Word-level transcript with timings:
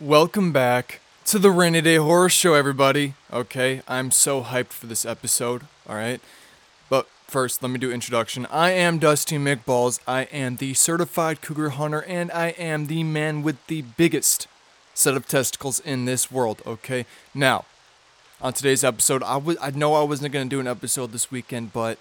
Welcome 0.00 0.50
back 0.50 1.00
to 1.26 1.38
the 1.38 1.50
Rainy 1.50 1.82
Day 1.82 1.96
Horror 1.96 2.30
Show, 2.30 2.54
everybody. 2.54 3.12
Okay, 3.30 3.82
I'm 3.86 4.10
so 4.10 4.42
hyped 4.42 4.72
for 4.72 4.86
this 4.86 5.04
episode, 5.04 5.64
alright? 5.86 6.22
But 6.88 7.06
first, 7.26 7.62
let 7.62 7.70
me 7.70 7.78
do 7.78 7.92
introduction. 7.92 8.46
I 8.46 8.70
am 8.70 8.98
Dusty 8.98 9.36
McBalls. 9.36 10.00
I 10.08 10.22
am 10.32 10.56
the 10.56 10.72
certified 10.72 11.42
cougar 11.42 11.68
hunter, 11.68 12.02
and 12.04 12.32
I 12.32 12.48
am 12.52 12.86
the 12.86 13.04
man 13.04 13.42
with 13.42 13.58
the 13.66 13.82
biggest 13.82 14.48
set 14.94 15.18
of 15.18 15.28
testicles 15.28 15.80
in 15.80 16.06
this 16.06 16.32
world, 16.32 16.62
okay? 16.66 17.04
Now, 17.34 17.66
on 18.40 18.54
today's 18.54 18.82
episode, 18.82 19.22
I 19.22 19.36
was 19.36 19.58
I 19.60 19.70
know 19.72 19.92
I 19.92 20.02
wasn't 20.02 20.32
gonna 20.32 20.46
do 20.46 20.60
an 20.60 20.66
episode 20.66 21.12
this 21.12 21.30
weekend, 21.30 21.74
but 21.74 21.98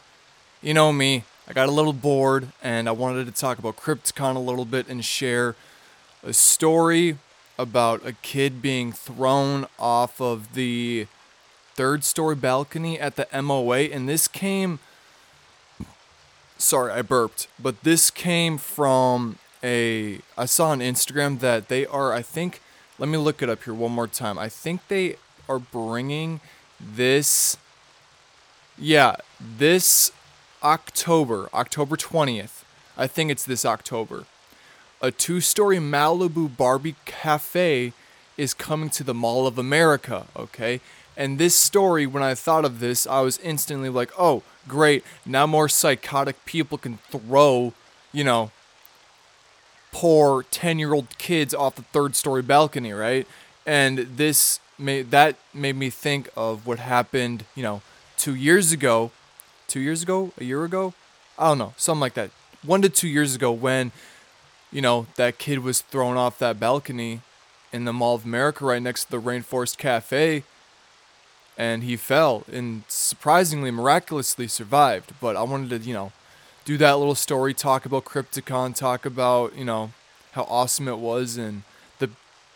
you 0.61 0.73
know 0.73 0.93
me, 0.93 1.25
I 1.49 1.51
got 1.51 1.67
a 1.67 1.73
little 1.73 1.91
bored 1.91 2.47
and 2.63 2.87
I 2.87 2.93
wanted 2.93 3.25
to 3.25 3.33
talk 3.33 3.59
about 3.59 3.75
Crypticon 3.75 4.37
a 4.37 4.39
little 4.39 4.63
bit 4.63 4.87
and 4.87 5.03
share 5.03 5.57
a 6.23 6.31
story 6.31 7.17
about 7.59 8.03
a 8.07 8.13
kid 8.13 8.61
being 8.61 8.93
thrown 8.93 9.67
off 9.77 10.21
of 10.21 10.53
the 10.53 11.05
third 11.75 12.05
story 12.05 12.35
balcony 12.35 12.97
at 12.97 13.17
the 13.17 13.27
MOA 13.41 13.79
and 13.79 14.07
this 14.07 14.27
came 14.27 14.79
sorry, 16.57 16.91
I 16.91 17.01
burped, 17.01 17.47
but 17.61 17.83
this 17.83 18.09
came 18.09 18.57
from 18.57 19.37
a 19.61 20.19
I 20.37 20.45
saw 20.45 20.69
on 20.69 20.79
Instagram 20.79 21.39
that 21.41 21.67
they 21.67 21.85
are 21.85 22.13
I 22.13 22.21
think 22.21 22.61
let 22.97 23.09
me 23.09 23.17
look 23.17 23.41
it 23.41 23.49
up 23.49 23.63
here 23.63 23.73
one 23.73 23.91
more 23.91 24.07
time. 24.07 24.39
I 24.39 24.47
think 24.47 24.87
they 24.87 25.17
are 25.49 25.59
bringing 25.59 26.39
this 26.79 27.57
yeah, 28.77 29.17
this 29.39 30.13
October, 30.63 31.49
October 31.53 31.97
20th. 31.97 32.63
I 32.97 33.07
think 33.07 33.31
it's 33.31 33.43
this 33.43 33.65
October. 33.65 34.25
A 35.01 35.11
two-story 35.11 35.77
Malibu 35.77 36.55
Barbie 36.55 36.95
cafe 37.05 37.93
is 38.37 38.53
coming 38.53 38.89
to 38.91 39.03
the 39.03 39.13
Mall 39.13 39.47
of 39.47 39.57
America, 39.57 40.25
okay? 40.35 40.81
And 41.15 41.37
this 41.37 41.55
story, 41.55 42.05
when 42.05 42.23
I 42.23 42.35
thought 42.35 42.65
of 42.65 42.79
this, 42.79 43.05
I 43.05 43.21
was 43.21 43.37
instantly 43.39 43.89
like, 43.89 44.11
oh, 44.17 44.43
great. 44.67 45.03
Now 45.25 45.45
more 45.45 45.67
psychotic 45.67 46.45
people 46.45 46.77
can 46.77 46.97
throw, 47.09 47.73
you 48.13 48.23
know, 48.23 48.51
poor 49.91 50.43
10 50.43 50.79
year 50.79 50.93
old 50.93 51.17
kids 51.17 51.53
off 51.53 51.75
the 51.75 51.81
third 51.81 52.15
story 52.15 52.41
balcony, 52.41 52.93
right? 52.93 53.27
And 53.65 53.99
this 53.99 54.59
made 54.77 55.11
that 55.11 55.35
made 55.53 55.75
me 55.75 55.89
think 55.89 56.29
of 56.37 56.65
what 56.65 56.79
happened, 56.79 57.43
you 57.55 57.63
know, 57.63 57.81
two 58.17 58.35
years 58.35 58.71
ago. 58.71 59.11
Two 59.67 59.79
years 59.79 60.01
ago? 60.01 60.31
A 60.39 60.43
year 60.43 60.63
ago? 60.63 60.93
I 61.37 61.49
don't 61.49 61.57
know, 61.57 61.73
something 61.77 62.01
like 62.01 62.13
that. 62.15 62.31
One 62.63 62.81
to 62.81 62.89
two 62.89 63.07
years 63.07 63.35
ago 63.35 63.51
when, 63.51 63.91
you 64.71 64.81
know, 64.81 65.07
that 65.15 65.37
kid 65.37 65.59
was 65.59 65.81
thrown 65.81 66.17
off 66.17 66.39
that 66.39 66.59
balcony 66.59 67.21
in 67.71 67.85
the 67.85 67.93
Mall 67.93 68.15
of 68.15 68.25
America 68.25 68.65
right 68.65 68.81
next 68.81 69.05
to 69.05 69.11
the 69.11 69.21
Rainforest 69.21 69.77
Cafe 69.77 70.43
and 71.59 71.83
he 71.83 71.97
fell 71.97 72.43
and 72.49 72.83
surprisingly 72.87 73.69
miraculously 73.69 74.47
survived. 74.47 75.11
But 75.19 75.35
I 75.35 75.43
wanted 75.43 75.69
to, 75.81 75.87
you 75.87 75.93
know, 75.93 76.13
do 76.63 76.77
that 76.77 76.93
little 76.93 77.15
story, 77.15 77.53
talk 77.53 77.85
about 77.85 78.05
Crypticon, 78.05 78.73
talk 78.73 79.05
about, 79.05 79.55
you 79.57 79.65
know, 79.65 79.91
how 80.31 80.43
awesome 80.43 80.87
it 80.87 80.99
was 80.99 81.35
and 81.35 81.63
the 81.99 82.09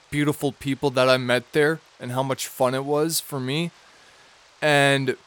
beautiful 0.09 0.53
people 0.53 0.89
that 0.91 1.09
I 1.09 1.17
met 1.17 1.51
there 1.51 1.81
and 1.99 2.13
how 2.13 2.23
much 2.23 2.47
fun 2.47 2.73
it 2.73 2.85
was 2.85 3.19
for 3.19 3.41
me. 3.41 3.71
And 4.61 5.17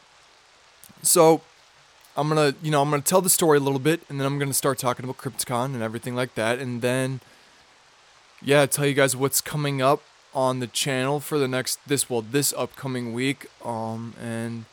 so 1.03 1.41
I'm 2.17 2.29
to, 2.29 2.55
you 2.61 2.71
know, 2.71 2.81
I'm 2.81 2.91
to 2.91 3.01
tell 3.01 3.21
the 3.21 3.29
story 3.29 3.57
a 3.57 3.61
little 3.61 3.79
bit 3.79 4.01
and 4.09 4.19
then 4.19 4.25
I'm 4.25 4.39
to 4.39 4.53
start 4.53 4.79
talking 4.79 5.05
about 5.05 5.17
Crypticon 5.17 5.73
and 5.73 5.83
everything 5.83 6.15
like 6.15 6.35
that 6.35 6.59
and 6.59 6.81
then 6.81 7.21
yeah, 8.41 8.65
tell 8.65 8.85
you 8.85 8.93
guys 8.93 9.15
what's 9.15 9.39
coming 9.39 9.81
up 9.81 10.01
on 10.33 10.59
the 10.59 10.67
channel 10.67 11.19
for 11.19 11.39
the 11.39 11.47
next 11.47 11.79
this 11.87 12.09
well 12.09 12.21
this 12.21 12.53
upcoming 12.57 13.13
week 13.13 13.47
um 13.65 14.13
and 14.21 14.65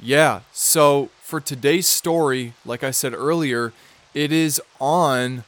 yeah, 0.00 0.40
so 0.52 1.10
for 1.22 1.40
today's 1.40 1.88
story, 1.88 2.54
like 2.64 2.84
I 2.84 2.92
said 2.92 3.12
earlier, 3.12 3.72
it 4.14 4.30
is 4.30 4.62
on 4.80 5.44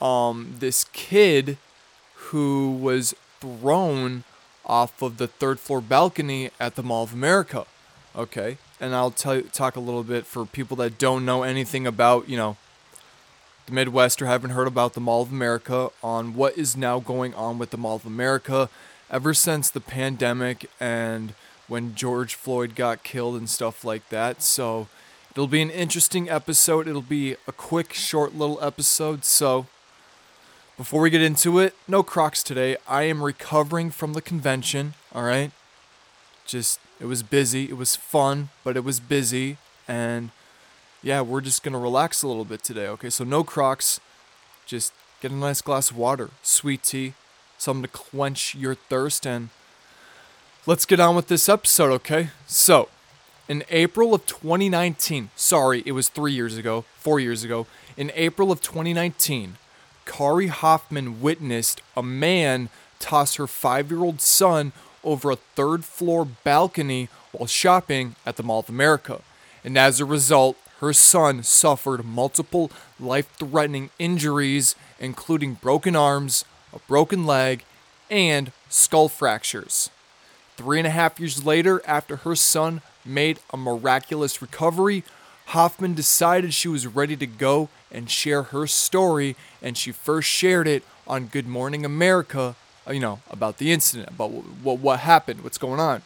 um, 0.00 0.54
this 0.58 0.84
kid 0.92 1.58
who 2.14 2.70
was 2.70 3.14
thrown 3.40 4.22
off 4.64 5.02
of 5.02 5.18
the 5.18 5.26
third 5.26 5.58
floor 5.58 5.80
balcony 5.80 6.50
at 6.60 6.76
the 6.76 6.82
Mall 6.82 7.02
of 7.02 7.12
America. 7.12 7.66
Okay, 8.14 8.58
and 8.82 8.96
I'll 8.96 9.12
talk 9.12 9.76
a 9.76 9.80
little 9.80 10.02
bit 10.02 10.26
for 10.26 10.44
people 10.44 10.76
that 10.78 10.98
don't 10.98 11.24
know 11.24 11.44
anything 11.44 11.86
about 11.86 12.28
you 12.28 12.36
know 12.36 12.56
the 13.66 13.72
Midwest 13.72 14.20
or 14.20 14.26
haven't 14.26 14.50
heard 14.50 14.66
about 14.66 14.94
the 14.94 15.00
Mall 15.00 15.22
of 15.22 15.30
America 15.30 15.90
on 16.02 16.34
what 16.34 16.58
is 16.58 16.76
now 16.76 16.98
going 16.98 17.32
on 17.34 17.58
with 17.58 17.70
the 17.70 17.76
Mall 17.76 17.94
of 17.94 18.04
America 18.04 18.68
ever 19.08 19.32
since 19.32 19.70
the 19.70 19.80
pandemic 19.80 20.68
and 20.80 21.34
when 21.68 21.94
George 21.94 22.34
Floyd 22.34 22.74
got 22.74 23.04
killed 23.04 23.36
and 23.36 23.48
stuff 23.48 23.84
like 23.84 24.08
that. 24.08 24.42
So 24.42 24.88
it'll 25.30 25.46
be 25.46 25.62
an 25.62 25.70
interesting 25.70 26.28
episode. 26.28 26.88
It'll 26.88 27.02
be 27.02 27.36
a 27.46 27.52
quick, 27.52 27.92
short 27.92 28.34
little 28.34 28.58
episode. 28.60 29.24
So 29.24 29.66
before 30.76 31.00
we 31.00 31.10
get 31.10 31.22
into 31.22 31.60
it, 31.60 31.76
no 31.86 32.02
Crocs 32.02 32.42
today. 32.42 32.76
I 32.88 33.04
am 33.04 33.22
recovering 33.22 33.90
from 33.92 34.14
the 34.14 34.22
convention, 34.22 34.94
all 35.14 35.22
right? 35.22 35.52
Just, 36.46 36.80
it 37.02 37.06
was 37.06 37.24
busy. 37.24 37.64
It 37.64 37.76
was 37.76 37.96
fun, 37.96 38.50
but 38.62 38.76
it 38.76 38.84
was 38.84 39.00
busy. 39.00 39.56
And 39.88 40.30
yeah, 41.02 41.20
we're 41.20 41.40
just 41.40 41.64
going 41.64 41.72
to 41.72 41.78
relax 41.78 42.22
a 42.22 42.28
little 42.28 42.44
bit 42.44 42.62
today, 42.62 42.86
okay? 42.86 43.10
So 43.10 43.24
no 43.24 43.42
Crocs. 43.42 43.98
Just 44.66 44.92
get 45.20 45.32
a 45.32 45.34
nice 45.34 45.60
glass 45.60 45.90
of 45.90 45.96
water, 45.96 46.30
sweet 46.44 46.84
tea, 46.84 47.14
something 47.58 47.82
to 47.82 47.88
quench 47.88 48.54
your 48.54 48.76
thirst, 48.76 49.26
and 49.26 49.48
let's 50.64 50.86
get 50.86 51.00
on 51.00 51.16
with 51.16 51.26
this 51.26 51.48
episode, 51.48 51.90
okay? 51.90 52.30
So, 52.46 52.88
in 53.48 53.64
April 53.68 54.14
of 54.14 54.24
2019, 54.24 55.30
sorry, 55.34 55.82
it 55.84 55.92
was 55.92 56.08
three 56.08 56.32
years 56.32 56.56
ago, 56.56 56.84
four 56.96 57.18
years 57.18 57.42
ago, 57.42 57.66
in 57.96 58.12
April 58.14 58.52
of 58.52 58.62
2019, 58.62 59.56
Kari 60.06 60.46
Hoffman 60.46 61.20
witnessed 61.20 61.82
a 61.96 62.02
man 62.02 62.68
toss 63.00 63.34
her 63.34 63.48
five 63.48 63.90
year 63.90 64.04
old 64.04 64.20
son 64.20 64.72
over 65.04 65.30
a 65.30 65.36
third 65.36 65.84
floor 65.84 66.24
balcony 66.24 67.08
while 67.32 67.46
shopping 67.46 68.16
at 68.26 68.36
the 68.36 68.42
Mall 68.42 68.60
of 68.60 68.68
America. 68.68 69.20
And 69.64 69.78
as 69.78 70.00
a 70.00 70.04
result, 70.04 70.56
her 70.80 70.92
son 70.92 71.42
suffered 71.42 72.04
multiple 72.04 72.70
life 72.98 73.28
threatening 73.36 73.90
injuries, 73.98 74.74
including 74.98 75.54
broken 75.54 75.94
arms, 75.94 76.44
a 76.72 76.80
broken 76.80 77.24
leg, 77.24 77.64
and 78.10 78.52
skull 78.68 79.08
fractures. 79.08 79.90
Three 80.56 80.78
and 80.78 80.86
a 80.86 80.90
half 80.90 81.18
years 81.18 81.44
later, 81.44 81.80
after 81.86 82.16
her 82.16 82.34
son 82.34 82.82
made 83.04 83.38
a 83.52 83.56
miraculous 83.56 84.42
recovery, 84.42 85.04
Hoffman 85.46 85.94
decided 85.94 86.54
she 86.54 86.68
was 86.68 86.86
ready 86.86 87.16
to 87.16 87.26
go 87.26 87.68
and 87.90 88.10
share 88.10 88.44
her 88.44 88.66
story, 88.66 89.36
and 89.60 89.76
she 89.76 89.92
first 89.92 90.28
shared 90.28 90.66
it 90.66 90.82
on 91.06 91.26
Good 91.26 91.46
Morning 91.46 91.84
America, 91.84 92.56
you 92.90 93.00
know, 93.00 93.20
about 93.30 93.58
the 93.58 93.72
incident, 93.72 94.10
about 94.10 94.30
what, 94.30 94.78
what 94.78 95.00
happened, 95.00 95.42
what's 95.42 95.58
going 95.58 95.80
on. 95.80 96.02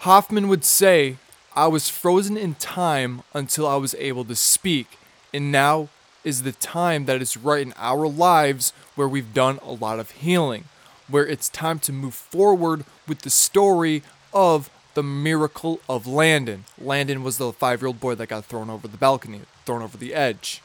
Hoffman 0.00 0.48
would 0.48 0.64
say, 0.64 1.16
I 1.54 1.66
was 1.66 1.88
frozen 1.88 2.36
in 2.36 2.54
time 2.54 3.22
until 3.34 3.66
I 3.66 3.76
was 3.76 3.94
able 3.96 4.24
to 4.24 4.34
speak, 4.34 4.98
and 5.32 5.52
now 5.52 5.88
is 6.24 6.42
the 6.42 6.52
time 6.52 7.04
that 7.06 7.20
is 7.20 7.36
right 7.36 7.62
in 7.62 7.74
our 7.76 8.06
lives 8.06 8.72
where 8.94 9.08
we've 9.08 9.34
done 9.34 9.58
a 9.62 9.72
lot 9.72 9.98
of 9.98 10.10
healing 10.12 10.64
where 11.08 11.26
it's 11.26 11.48
time 11.48 11.78
to 11.80 11.92
move 11.92 12.14
forward 12.14 12.84
with 13.06 13.20
the 13.20 13.30
story 13.30 14.02
of 14.32 14.70
the 14.94 15.02
miracle 15.02 15.80
of 15.88 16.06
Landen. 16.06 16.64
Landen 16.78 17.22
was 17.22 17.38
the 17.38 17.52
five 17.52 17.80
year 17.80 17.88
old 17.88 18.00
boy 18.00 18.14
that 18.14 18.28
got 18.28 18.44
thrown 18.44 18.70
over 18.70 18.88
the 18.88 18.96
balcony, 18.96 19.42
thrown 19.64 19.82
over 19.82 19.96
the 19.96 20.14
edge. 20.14 20.62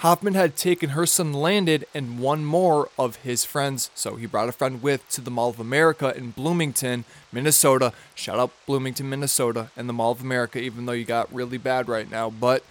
Hoffman 0.00 0.34
had 0.34 0.56
taken 0.56 0.90
her 0.90 1.06
son 1.06 1.32
Landen 1.32 1.84
and 1.94 2.18
one 2.18 2.44
more 2.44 2.90
of 2.98 3.16
his 3.16 3.46
friends, 3.46 3.90
so 3.94 4.16
he 4.16 4.26
brought 4.26 4.48
a 4.48 4.52
friend 4.52 4.82
with 4.82 5.08
to 5.10 5.22
the 5.22 5.30
Mall 5.30 5.48
of 5.48 5.58
America 5.58 6.14
in 6.14 6.32
Bloomington, 6.32 7.04
Minnesota. 7.32 7.94
Shout 8.14 8.38
out 8.38 8.50
Bloomington, 8.66 9.08
Minnesota, 9.08 9.70
and 9.74 9.88
the 9.88 9.94
Mall 9.94 10.12
of 10.12 10.20
America, 10.20 10.58
even 10.58 10.84
though 10.84 10.92
you 10.92 11.06
got 11.06 11.32
really 11.32 11.56
bad 11.56 11.88
right 11.88 12.10
now. 12.10 12.28
But, 12.28 12.62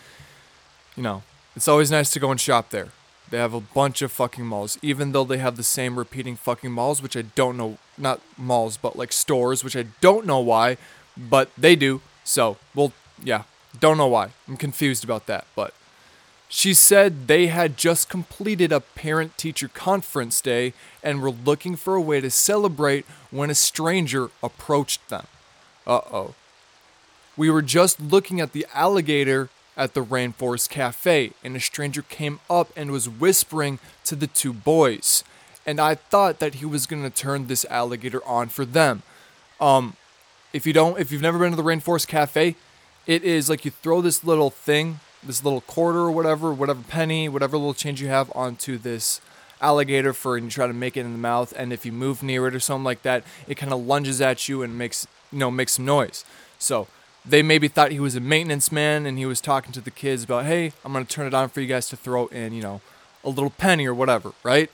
you 0.95 1.01
know, 1.01 1.23
it's 1.55 1.67
always 1.67 1.89
nice 1.89 2.11
to 2.11 2.19
go 2.19 2.29
and 2.29 2.39
shop 2.39 2.69
there. 2.69 2.89
They 3.31 3.39
have 3.39 3.55
a 3.55 3.59
bunch 3.59 4.03
of 4.03 4.11
fucking 4.11 4.45
malls, 4.45 4.77
even 4.83 5.11
though 5.11 5.23
they 5.23 5.39
have 5.39 5.57
the 5.57 5.63
same 5.63 5.97
repeating 5.97 6.35
fucking 6.35 6.71
malls, 6.71 7.01
which 7.01 7.17
I 7.17 7.23
don't 7.23 7.57
know, 7.57 7.79
not 7.97 8.21
malls, 8.37 8.77
but 8.77 8.95
like 8.95 9.11
stores, 9.11 9.63
which 9.63 9.75
I 9.75 9.85
don't 9.99 10.27
know 10.27 10.39
why, 10.39 10.77
but 11.17 11.49
they 11.57 11.75
do. 11.75 12.01
So, 12.23 12.57
well, 12.75 12.93
yeah, 13.23 13.43
don't 13.79 13.97
know 13.97 14.07
why. 14.07 14.29
I'm 14.47 14.57
confused 14.57 15.03
about 15.03 15.25
that, 15.25 15.47
but 15.55 15.73
she 16.55 16.73
said 16.73 17.27
they 17.27 17.47
had 17.47 17.75
just 17.75 18.07
completed 18.07 18.71
a 18.71 18.79
parent 18.79 19.37
teacher 19.37 19.67
conference 19.67 20.39
day 20.39 20.71
and 21.03 21.21
were 21.21 21.29
looking 21.29 21.75
for 21.75 21.95
a 21.95 22.01
way 22.01 22.21
to 22.21 22.31
celebrate 22.31 23.05
when 23.29 23.49
a 23.49 23.53
stranger 23.55 24.29
approached 24.41 25.09
them. 25.09 25.27
Uh 25.85 25.99
oh. 26.13 26.33
We 27.35 27.49
were 27.49 27.61
just 27.61 27.99
looking 27.99 28.39
at 28.39 28.53
the 28.53 28.65
alligator 28.73 29.49
at 29.75 29.95
the 29.95 30.05
Rainforest 30.05 30.69
Cafe, 30.69 31.33
and 31.43 31.57
a 31.57 31.59
stranger 31.59 32.01
came 32.01 32.39
up 32.49 32.71
and 32.77 32.89
was 32.89 33.09
whispering 33.09 33.77
to 34.05 34.15
the 34.15 34.27
two 34.27 34.53
boys. 34.53 35.25
and 35.65 35.77
I 35.79 35.95
thought 35.95 36.39
that 36.39 36.55
he 36.55 36.65
was 36.65 36.85
gonna 36.85 37.09
turn 37.09 37.47
this 37.47 37.65
alligator 37.69 38.23
on 38.25 38.47
for 38.47 38.63
them. 38.63 39.03
Um, 39.59 39.97
if 40.53 40.65
you 40.65 40.71
don't, 40.71 40.97
if 40.97 41.11
you've 41.11 41.21
never 41.21 41.37
been 41.37 41.49
to 41.49 41.57
the 41.57 41.63
Rainforest 41.63 42.07
Cafe, 42.07 42.55
it 43.05 43.23
is 43.25 43.49
like 43.49 43.65
you 43.65 43.71
throw 43.71 43.99
this 43.99 44.23
little 44.23 44.49
thing, 44.51 45.01
this 45.25 45.43
little 45.43 45.61
quarter 45.61 45.99
or 45.99 46.11
whatever, 46.11 46.53
whatever 46.53 46.81
penny, 46.83 47.27
whatever 47.27 47.57
little 47.57 47.73
change 47.73 48.01
you 48.01 48.07
have 48.07 48.31
onto 48.35 48.77
this 48.77 49.21
alligator 49.61 50.13
for 50.13 50.35
and 50.35 50.45
you 50.45 50.51
try 50.51 50.67
to 50.67 50.73
make 50.73 50.97
it 50.97 51.01
in 51.01 51.11
the 51.13 51.17
mouth 51.17 51.53
and 51.57 51.71
if 51.71 51.85
you 51.85 51.91
move 51.91 52.21
near 52.21 52.47
it 52.47 52.53
or 52.53 52.59
something 52.59 52.83
like 52.83 53.01
that 53.03 53.23
it 53.47 53.55
kind 53.55 53.71
of 53.71 53.79
lunges 53.85 54.19
at 54.21 54.49
you 54.49 54.61
and 54.61 54.77
makes 54.77 55.07
you 55.31 55.39
know 55.39 55.49
makes 55.49 55.73
some 55.73 55.85
noise. 55.85 56.25
So 56.59 56.87
they 57.25 57.41
maybe 57.41 57.67
thought 57.67 57.91
he 57.91 57.99
was 57.99 58.15
a 58.15 58.19
maintenance 58.19 58.71
man 58.71 59.05
and 59.05 59.17
he 59.17 59.25
was 59.25 59.41
talking 59.41 59.71
to 59.71 59.81
the 59.81 59.91
kids 59.91 60.23
about 60.23 60.45
hey 60.45 60.73
i'm 60.83 60.93
to 60.93 61.05
turn 61.05 61.25
it 61.25 61.33
on 61.33 61.49
for 61.49 61.61
you 61.61 61.67
guys 61.67 61.89
to 61.89 61.97
throw 61.97 62.27
in 62.27 62.53
you 62.53 62.61
know 62.61 62.81
a 63.23 63.29
little 63.29 63.49
penny 63.49 63.85
or 63.85 63.93
whatever 63.93 64.33
right? 64.43 64.69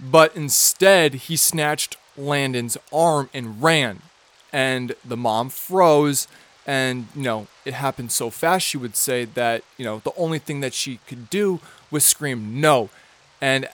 But 0.00 0.36
instead 0.36 1.14
he 1.14 1.36
snatched 1.36 1.96
Landen's 2.16 2.76
arm 2.92 3.28
and 3.34 3.60
ran 3.60 4.02
and 4.52 4.94
the 5.04 5.16
mom 5.16 5.48
froze 5.48 6.28
and 6.68 7.08
you 7.16 7.22
know 7.22 7.48
it 7.64 7.74
happened 7.74 8.12
so 8.12 8.30
fast 8.30 8.64
she 8.64 8.76
would 8.76 8.94
say 8.94 9.24
that 9.24 9.64
you 9.76 9.84
know 9.84 10.00
the 10.04 10.12
only 10.16 10.38
thing 10.38 10.60
that 10.60 10.74
she 10.74 11.00
could 11.08 11.28
do 11.30 11.58
was 11.90 12.04
scream 12.04 12.60
no 12.60 12.90
and 13.40 13.68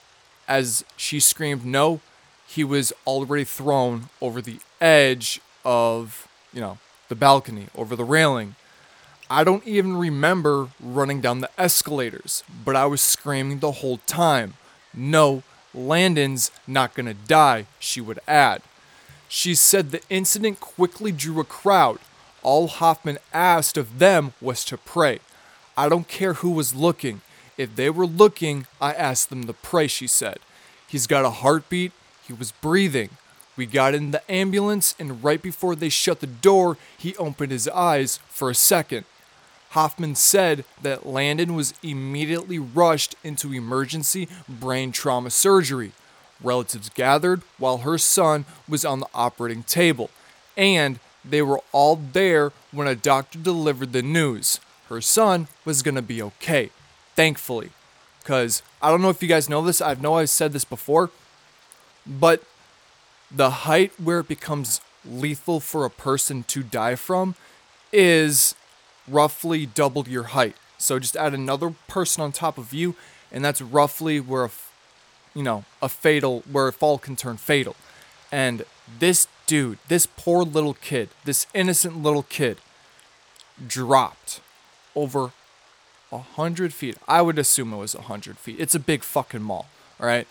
as 0.47 0.85
she 0.95 1.19
screamed 1.19 1.65
no, 1.65 2.01
he 2.47 2.63
was 2.63 2.93
already 3.07 3.43
thrown 3.43 4.09
over 4.21 4.41
the 4.41 4.59
edge 4.79 5.41
of, 5.63 6.27
you 6.53 6.61
know, 6.61 6.77
the 7.09 7.15
balcony, 7.15 7.67
over 7.75 7.95
the 7.95 8.03
railing. 8.03 8.55
I 9.29 9.43
don't 9.43 9.65
even 9.65 9.97
remember 9.97 10.69
running 10.79 11.21
down 11.21 11.41
the 11.41 11.49
escalators, 11.59 12.43
but 12.63 12.75
I 12.75 12.85
was 12.85 13.01
screaming 13.01 13.59
the 13.59 13.71
whole 13.71 13.97
time. 14.05 14.53
No, 14.93 15.41
Landen's 15.73 16.51
not 16.67 16.93
gonna 16.93 17.15
die, 17.15 17.65
she 17.79 18.01
would 18.01 18.19
add. 18.27 18.61
She 19.27 19.55
said 19.55 19.89
the 19.89 20.01
incident 20.09 20.59
quickly 20.59 21.11
drew 21.11 21.39
a 21.39 21.43
crowd. 21.43 21.99
All 22.45 22.67
Hoffman 22.67 23.17
asked 23.33 23.75
of 23.75 23.97
them 23.97 24.33
was 24.39 24.63
to 24.65 24.77
pray. 24.77 25.19
I 25.75 25.89
don't 25.89 26.07
care 26.07 26.35
who 26.35 26.51
was 26.51 26.75
looking. 26.75 27.21
If 27.57 27.75
they 27.75 27.89
were 27.89 28.05
looking, 28.05 28.67
I 28.79 28.93
asked 28.93 29.31
them 29.31 29.45
to 29.47 29.53
pray, 29.53 29.87
she 29.87 30.05
said. 30.05 30.37
He's 30.87 31.07
got 31.07 31.25
a 31.25 31.31
heartbeat. 31.31 31.91
He 32.27 32.33
was 32.33 32.51
breathing. 32.51 33.09
We 33.57 33.65
got 33.65 33.95
in 33.95 34.11
the 34.11 34.21
ambulance, 34.31 34.93
and 34.99 35.23
right 35.23 35.41
before 35.41 35.75
they 35.75 35.89
shut 35.89 36.19
the 36.19 36.27
door, 36.27 36.77
he 36.95 37.15
opened 37.15 37.51
his 37.51 37.67
eyes 37.69 38.19
for 38.29 38.51
a 38.51 38.55
second. 38.55 39.05
Hoffman 39.71 40.13
said 40.13 40.65
that 40.83 41.03
Landen 41.03 41.55
was 41.55 41.73
immediately 41.81 42.59
rushed 42.59 43.15
into 43.23 43.53
emergency 43.53 44.27
brain 44.47 44.91
trauma 44.91 45.31
surgery. 45.31 45.93
Relatives 46.43 46.89
gathered 46.89 47.41
while 47.57 47.79
her 47.79 47.97
son 47.97 48.45
was 48.67 48.85
on 48.85 48.99
the 48.99 49.09
operating 49.15 49.63
table, 49.63 50.11
and 50.55 50.99
they 51.27 51.41
were 51.41 51.61
all 51.71 51.95
there 51.95 52.51
when 52.71 52.87
a 52.87 52.95
doctor 52.95 53.39
delivered 53.39 53.93
the 53.93 54.03
news. 54.03 54.59
Her 54.89 55.01
son 55.01 55.47
was 55.65 55.81
to 55.81 56.01
be 56.01 56.21
okay 56.21 56.69
thankfully. 57.15 57.69
Because 58.21 58.61
I 58.81 58.89
don't 58.89 59.01
know 59.01 59.09
if 59.09 59.21
you 59.21 59.29
guys 59.29 59.49
know 59.49 59.63
this, 59.63 59.81
I 59.81 59.93
know 59.95 60.15
I've 60.15 60.29
said 60.29 60.53
this 60.53 60.65
before, 60.65 61.09
but 62.05 62.43
the 63.31 63.49
height 63.49 63.93
where 63.99 64.19
it 64.19 64.27
becomes 64.27 64.81
lethal 65.07 65.59
for 65.59 65.85
a 65.85 65.89
person 65.89 66.43
to 66.43 66.63
die 66.63 66.95
from 66.95 67.35
is 67.93 68.55
roughly 69.07 69.65
double 69.65 70.07
your 70.07 70.23
height. 70.23 70.55
So 70.77 70.99
just 70.99 71.15
add 71.15 71.33
another 71.33 71.73
person 71.87 72.23
on 72.23 72.31
top 72.31 72.57
of 72.57 72.73
you, 72.73 72.95
and 73.31 73.45
that's 73.45 73.61
roughly 73.61 74.19
where 74.19 74.45
a, 74.45 74.51
you 75.33 75.43
know, 75.43 75.63
a 75.81 75.87
fatal, 75.87 76.43
where 76.51 76.67
a 76.67 76.73
fall 76.73 76.97
can 76.97 77.15
turn 77.15 77.37
fatal. 77.37 77.75
And 78.35 78.65
this 78.99 79.29
dude, 79.47 79.77
this 79.87 80.05
poor 80.05 80.43
little 80.43 80.73
kid, 80.73 81.07
this 81.23 81.47
innocent 81.53 82.03
little 82.03 82.23
kid, 82.23 82.57
dropped 83.65 84.41
over 84.93 85.31
a 86.11 86.17
hundred 86.17 86.73
feet. 86.73 86.97
I 87.07 87.21
would 87.21 87.39
assume 87.39 87.71
it 87.71 87.77
was 87.77 87.95
a 87.95 88.01
hundred 88.01 88.37
feet. 88.37 88.57
It's 88.59 88.75
a 88.75 88.79
big 88.79 89.03
fucking 89.03 89.41
mall. 89.41 89.69
All 90.01 90.07
right. 90.07 90.27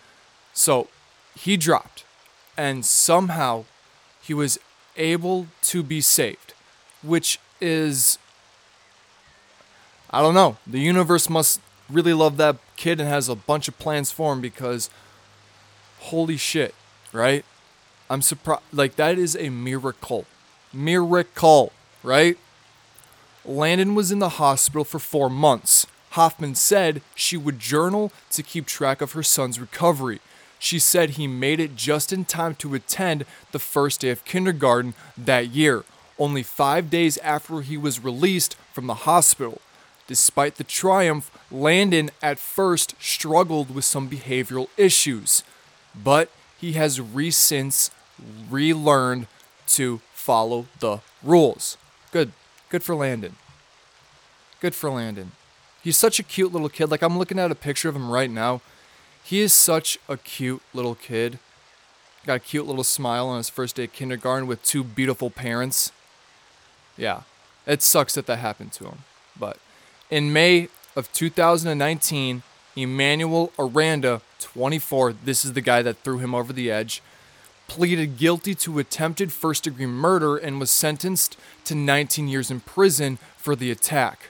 So 0.52 0.88
he 1.34 1.56
dropped, 1.56 2.04
and 2.58 2.84
somehow 2.84 3.64
he 4.20 4.34
was 4.34 4.58
able 4.98 5.46
to 5.62 5.82
be 5.82 6.02
saved, 6.02 6.52
which 7.02 7.40
is 7.58 8.18
I 10.10 10.20
don't 10.20 10.34
know. 10.34 10.58
The 10.66 10.80
universe 10.80 11.30
must 11.30 11.58
really 11.88 12.12
love 12.12 12.36
that 12.36 12.58
kid 12.76 13.00
and 13.00 13.08
has 13.08 13.30
a 13.30 13.34
bunch 13.34 13.66
of 13.66 13.78
plans 13.78 14.12
for 14.12 14.34
him 14.34 14.42
because 14.42 14.90
holy 16.00 16.36
shit, 16.36 16.74
right? 17.10 17.46
I'm 18.10 18.22
surprised. 18.22 18.62
Like, 18.72 18.96
that 18.96 19.18
is 19.18 19.36
a 19.36 19.50
miracle. 19.50 20.26
Miracle, 20.72 21.72
right? 22.02 22.36
Landen 23.44 23.94
was 23.94 24.10
in 24.10 24.18
the 24.18 24.30
hospital 24.30 24.84
for 24.84 24.98
four 24.98 25.28
months. 25.28 25.86
Hoffman 26.10 26.54
said 26.54 27.02
she 27.14 27.36
would 27.36 27.58
journal 27.58 28.12
to 28.30 28.42
keep 28.42 28.66
track 28.66 29.00
of 29.00 29.12
her 29.12 29.22
son's 29.22 29.58
recovery. 29.60 30.20
She 30.58 30.78
said 30.78 31.10
he 31.10 31.26
made 31.26 31.60
it 31.60 31.76
just 31.76 32.12
in 32.12 32.24
time 32.24 32.54
to 32.56 32.74
attend 32.74 33.26
the 33.52 33.58
first 33.58 34.00
day 34.00 34.10
of 34.10 34.24
kindergarten 34.24 34.94
that 35.18 35.48
year, 35.48 35.84
only 36.18 36.42
five 36.42 36.88
days 36.88 37.18
after 37.18 37.60
he 37.60 37.76
was 37.76 38.02
released 38.02 38.56
from 38.72 38.86
the 38.86 38.94
hospital. 38.94 39.60
Despite 40.06 40.56
the 40.56 40.64
triumph, 40.64 41.30
Landen 41.50 42.10
at 42.22 42.38
first 42.38 42.94
struggled 43.00 43.74
with 43.74 43.84
some 43.84 44.08
behavioral 44.08 44.68
issues, 44.76 45.42
but 45.94 46.30
he 46.60 46.72
has 46.72 47.00
re 47.00 47.30
since 47.30 47.90
relearned 48.50 49.26
to 49.68 50.00
follow 50.12 50.66
the 50.80 51.00
rules. 51.22 51.76
Good. 52.12 52.32
Good 52.68 52.82
for 52.82 52.94
Landen. 52.94 53.36
Good 54.60 54.74
for 54.74 54.90
Landen. 54.90 55.32
He's 55.82 55.98
such 55.98 56.18
a 56.18 56.22
cute 56.22 56.52
little 56.52 56.68
kid. 56.68 56.90
Like, 56.90 57.02
I'm 57.02 57.18
looking 57.18 57.38
at 57.38 57.50
a 57.50 57.54
picture 57.54 57.88
of 57.88 57.96
him 57.96 58.10
right 58.10 58.30
now. 58.30 58.62
He 59.22 59.40
is 59.40 59.52
such 59.52 59.98
a 60.08 60.16
cute 60.16 60.62
little 60.72 60.94
kid. 60.94 61.38
Got 62.26 62.36
a 62.36 62.40
cute 62.40 62.66
little 62.66 62.84
smile 62.84 63.28
on 63.28 63.36
his 63.36 63.50
first 63.50 63.76
day 63.76 63.84
of 63.84 63.92
kindergarten 63.92 64.46
with 64.46 64.62
two 64.62 64.82
beautiful 64.82 65.28
parents. 65.28 65.92
Yeah, 66.96 67.22
it 67.66 67.82
sucks 67.82 68.14
that 68.14 68.26
that 68.26 68.38
happened 68.38 68.72
to 68.72 68.84
him. 68.84 68.98
But 69.38 69.58
in 70.10 70.32
May 70.32 70.68
of 70.96 71.12
2019, 71.12 72.42
Emmanuel 72.76 73.52
Aranda, 73.58 74.22
24, 74.44 75.14
this 75.24 75.44
is 75.44 75.54
the 75.54 75.60
guy 75.60 75.82
that 75.82 75.98
threw 75.98 76.18
him 76.18 76.34
over 76.34 76.52
the 76.52 76.70
edge, 76.70 77.02
pleaded 77.66 78.18
guilty 78.18 78.54
to 78.54 78.78
attempted 78.78 79.32
first 79.32 79.64
degree 79.64 79.86
murder 79.86 80.36
and 80.36 80.60
was 80.60 80.70
sentenced 80.70 81.36
to 81.64 81.74
19 81.74 82.28
years 82.28 82.50
in 82.50 82.60
prison 82.60 83.18
for 83.36 83.56
the 83.56 83.70
attack. 83.70 84.28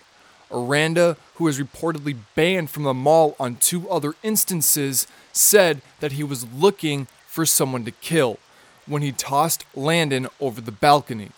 Aranda, 0.50 1.16
who 1.34 1.44
was 1.44 1.58
reportedly 1.58 2.16
banned 2.34 2.70
from 2.70 2.84
the 2.84 2.94
mall 2.94 3.34
on 3.40 3.56
two 3.56 3.90
other 3.90 4.14
instances, 4.22 5.06
said 5.32 5.82
that 6.00 6.12
he 6.12 6.22
was 6.22 6.46
looking 6.52 7.08
for 7.26 7.44
someone 7.44 7.84
to 7.84 7.90
kill 7.90 8.38
when 8.86 9.02
he 9.02 9.10
tossed 9.10 9.64
Landen 9.74 10.28
over 10.40 10.60
the 10.60 10.72
balcony. 10.72 11.30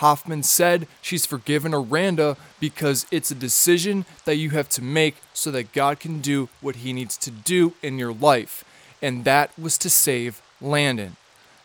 Hoffman 0.00 0.42
said 0.42 0.86
she's 1.02 1.26
forgiven 1.26 1.74
Aranda 1.74 2.38
because 2.58 3.04
it's 3.10 3.30
a 3.30 3.34
decision 3.34 4.06
that 4.24 4.36
you 4.36 4.50
have 4.50 4.70
to 4.70 4.82
make 4.82 5.16
so 5.34 5.50
that 5.50 5.72
God 5.72 6.00
can 6.00 6.20
do 6.22 6.48
what 6.62 6.76
he 6.76 6.94
needs 6.94 7.18
to 7.18 7.30
do 7.30 7.74
in 7.82 7.98
your 7.98 8.12
life, 8.12 8.64
and 9.02 9.24
that 9.24 9.50
was 9.58 9.76
to 9.76 9.90
save 9.90 10.40
Landen. 10.58 11.16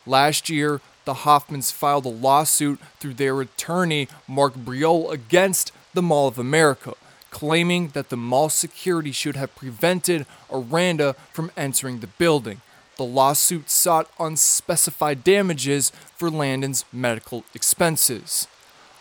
Last 0.06 0.50
year, 0.50 0.82
the 1.06 1.13
Hoffmans 1.13 1.72
filed 1.72 2.06
a 2.06 2.10
lawsuit 2.10 2.80
through 3.00 3.13
their 3.13 3.39
attorney, 3.39 4.10
Mark 4.27 4.56
Briol, 4.56 5.12
against 5.12 5.72
the 5.94 6.01
Mall 6.01 6.27
of 6.27 6.38
America, 6.38 6.94
claiming 7.32 7.89
that 7.89 8.10
the 8.10 8.18
mall 8.18 8.50
security 8.50 9.13
should 9.13 9.38
have 9.38 9.56
prevented 9.56 10.25
Aranda 10.51 11.15
from 11.32 11.51
entering 11.56 12.00
the 12.00 12.08
building. 12.08 12.60
The 12.98 13.04
lawsuit 13.04 13.70
sought 13.70 14.10
unspecified 14.20 15.24
damages 15.24 15.92
for 16.16 16.30
Landen's 16.30 16.86
medical 16.94 17.44
expenses. 17.54 18.48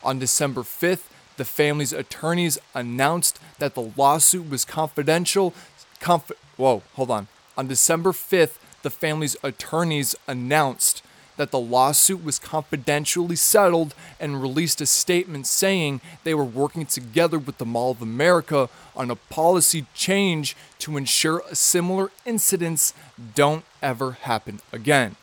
On 0.03 0.19
December 0.19 0.63
5th, 0.63 1.05
the 1.37 1.45
family's 1.45 1.93
attorneys 1.93 2.59
announced 2.75 3.39
that 3.59 3.75
the 3.75 3.93
lawsuit 3.97 4.49
was 4.51 4.65
confidential. 4.65 5.55
Conf- 6.01 6.33
Whoa, 6.57 6.83
hold 6.95 7.11
on. 7.11 7.29
On 7.57 7.67
December 7.67 8.13
5th, 8.13 8.59
the 8.83 8.91
family's 8.91 9.37
attorneys 9.43 10.15
announced 10.27 11.03
that 11.37 11.51
the 11.51 11.59
lawsuit 11.59 12.23
was 12.23 12.39
confidentially 12.39 13.37
settled 13.37 13.95
and 14.21 14.41
released 14.41 14.81
a 14.81 14.87
statement 14.87 15.47
saying 15.47 16.01
they 16.23 16.35
were 16.35 16.45
working 16.45 16.87
together 16.87 17.39
with 17.39 17.59
the 17.59 17.65
Mall 17.65 17.91
of 17.91 18.03
America 18.03 18.69
on 18.95 19.11
a 19.11 19.17
policy 19.17 19.87
change 19.95 20.57
to 20.79 20.97
ensure 20.97 21.43
similar 21.53 22.11
incidents 22.25 22.95
don't 23.35 23.65
ever 23.85 24.13
happen 24.13 24.61
again. 24.73 25.15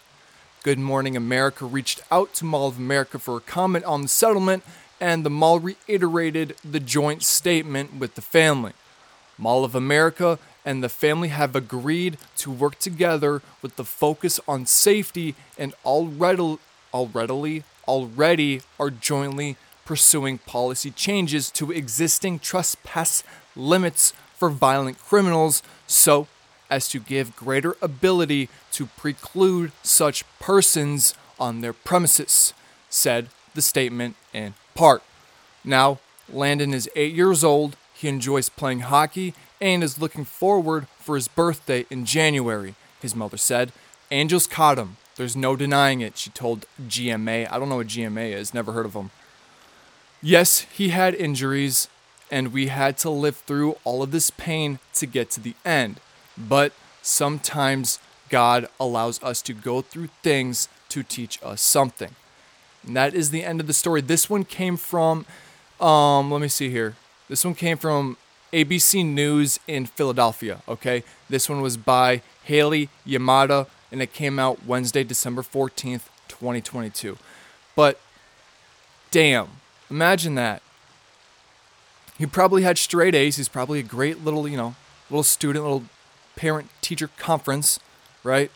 Good 0.63 0.77
Morning 0.77 1.17
America 1.17 1.65
reached 1.65 2.01
out 2.11 2.35
to 2.35 2.45
Mall 2.45 2.67
of 2.67 2.77
America 2.77 3.17
for 3.17 3.37
a 3.37 3.41
comment 3.41 3.83
on 3.85 4.03
the 4.03 4.07
settlement, 4.07 4.63
and 5.01 5.25
the 5.25 5.31
mall 5.31 5.59
reiterated 5.59 6.55
the 6.63 6.79
joint 6.79 7.23
statement 7.23 7.95
with 7.95 8.13
the 8.13 8.21
family. 8.21 8.73
Mall 9.39 9.65
of 9.65 9.73
America 9.73 10.37
and 10.63 10.83
the 10.83 10.89
family 10.89 11.29
have 11.29 11.55
agreed 11.55 12.19
to 12.37 12.51
work 12.51 12.77
together 12.77 13.41
with 13.63 13.75
the 13.75 13.83
focus 13.83 14.39
on 14.47 14.67
safety 14.67 15.33
and 15.57 15.73
already 15.83 16.59
already 16.93 17.63
already 17.87 18.61
are 18.79 18.91
jointly 18.91 19.57
pursuing 19.85 20.37
policy 20.37 20.91
changes 20.91 21.49
to 21.49 21.71
existing 21.71 22.37
trespass 22.37 23.23
limits 23.55 24.13
for 24.35 24.49
violent 24.49 24.99
criminals 24.99 25.63
so 25.87 26.27
as 26.71 26.87
to 26.87 26.99
give 26.99 27.35
greater 27.35 27.75
ability 27.81 28.49
to 28.71 28.85
preclude 28.85 29.73
such 29.83 30.23
persons 30.39 31.13
on 31.39 31.61
their 31.61 31.73
premises, 31.73 32.53
said 32.89 33.27
the 33.53 33.61
statement 33.61 34.15
in 34.33 34.53
part. 34.73 35.03
Now, 35.63 35.99
Landen 36.31 36.73
is 36.73 36.89
eight 36.95 37.13
years 37.13 37.43
old, 37.43 37.75
he 37.93 38.07
enjoys 38.07 38.49
playing 38.49 38.79
hockey, 38.79 39.33
and 39.59 39.83
is 39.83 39.99
looking 39.99 40.25
forward 40.25 40.87
for 40.97 41.15
his 41.15 41.27
birthday 41.27 41.85
in 41.89 42.05
January, 42.05 42.73
his 43.01 43.15
mother 43.15 43.37
said. 43.37 43.71
Angels 44.09 44.47
caught 44.47 44.79
him. 44.79 44.97
There's 45.17 45.35
no 45.35 45.55
denying 45.55 46.01
it, 46.01 46.17
she 46.17 46.29
told 46.29 46.65
GMA. 46.81 47.51
I 47.51 47.59
don't 47.59 47.69
know 47.69 47.75
what 47.75 47.87
GMA 47.87 48.31
is, 48.33 48.53
never 48.53 48.71
heard 48.71 48.85
of 48.85 48.93
him. 48.93 49.11
Yes, 50.21 50.61
he 50.71 50.89
had 50.89 51.13
injuries, 51.15 51.89
and 52.31 52.53
we 52.53 52.67
had 52.67 52.97
to 52.99 53.09
live 53.09 53.35
through 53.35 53.75
all 53.83 54.01
of 54.01 54.11
this 54.11 54.29
pain 54.29 54.79
to 54.93 55.05
get 55.05 55.29
to 55.31 55.41
the 55.41 55.55
end. 55.65 55.99
But 56.37 56.73
sometimes 57.01 57.99
God 58.29 58.67
allows 58.79 59.21
us 59.21 59.41
to 59.43 59.53
go 59.53 59.81
through 59.81 60.09
things 60.23 60.69
to 60.89 61.03
teach 61.03 61.39
us 61.43 61.61
something. 61.61 62.15
And 62.85 62.95
that 62.95 63.13
is 63.13 63.31
the 63.31 63.43
end 63.43 63.59
of 63.59 63.67
the 63.67 63.73
story. 63.73 64.01
This 64.01 64.29
one 64.29 64.43
came 64.43 64.77
from, 64.77 65.25
um, 65.79 66.31
let 66.31 66.41
me 66.41 66.47
see 66.47 66.69
here. 66.69 66.95
This 67.29 67.45
one 67.45 67.55
came 67.55 67.77
from 67.77 68.17
ABC 68.51 69.05
News 69.05 69.59
in 69.67 69.85
Philadelphia. 69.85 70.61
Okay, 70.67 71.03
this 71.29 71.47
one 71.47 71.61
was 71.61 71.77
by 71.77 72.21
Haley 72.43 72.89
Yamada, 73.07 73.67
and 73.91 74.01
it 74.01 74.13
came 74.13 74.39
out 74.39 74.65
Wednesday, 74.65 75.03
December 75.03 75.41
fourteenth, 75.41 76.09
twenty 76.27 76.59
twenty-two. 76.59 77.17
But 77.75 77.99
damn, 79.11 79.47
imagine 79.89 80.35
that. 80.35 80.61
He 82.17 82.25
probably 82.25 82.63
had 82.63 82.77
straight 82.77 83.15
A's. 83.15 83.37
He's 83.37 83.47
probably 83.47 83.79
a 83.79 83.83
great 83.83 84.25
little, 84.25 84.47
you 84.47 84.57
know, 84.57 84.75
little 85.09 85.23
student, 85.23 85.63
little 85.63 85.83
parent 86.35 86.69
teacher 86.81 87.09
conference, 87.17 87.79
right? 88.23 88.51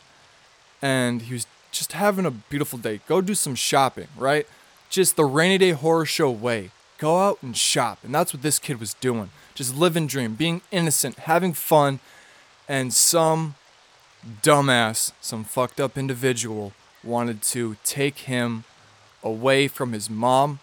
And 0.82 1.24
he 1.24 1.34
was 1.34 1.48
just 1.72 1.94
having 1.94 2.26
a 2.26 2.32
beautiful 2.32 2.80
day. 2.80 3.02
Go 3.08 3.22
do 3.22 3.36
some 3.36 3.56
shopping, 3.56 4.08
right? 4.18 4.48
Just 4.90 5.16
the 5.16 5.26
rainy 5.26 5.58
day 5.58 5.72
horror 5.72 6.06
show 6.06 6.32
way. 6.32 6.72
Go 6.98 7.20
out 7.20 7.44
and 7.44 7.56
shop. 7.56 8.00
And 8.04 8.16
that's 8.16 8.34
what 8.34 8.42
this 8.42 8.60
kid 8.60 8.80
was 8.80 8.94
doing. 8.96 9.30
Just 9.54 9.76
living 9.76 10.08
dream, 10.08 10.36
being 10.36 10.62
innocent, 10.72 11.20
having 11.20 11.54
fun. 11.54 12.00
And 12.68 12.94
some 12.94 13.56
dumbass, 14.42 15.12
some 15.22 15.44
fucked 15.44 15.80
up 15.80 15.98
individual 15.98 16.74
wanted 17.04 17.42
to 17.42 17.76
take 17.84 18.20
him 18.20 18.64
away 19.24 19.68
from 19.68 19.92
his 19.92 20.10
mom, 20.10 20.60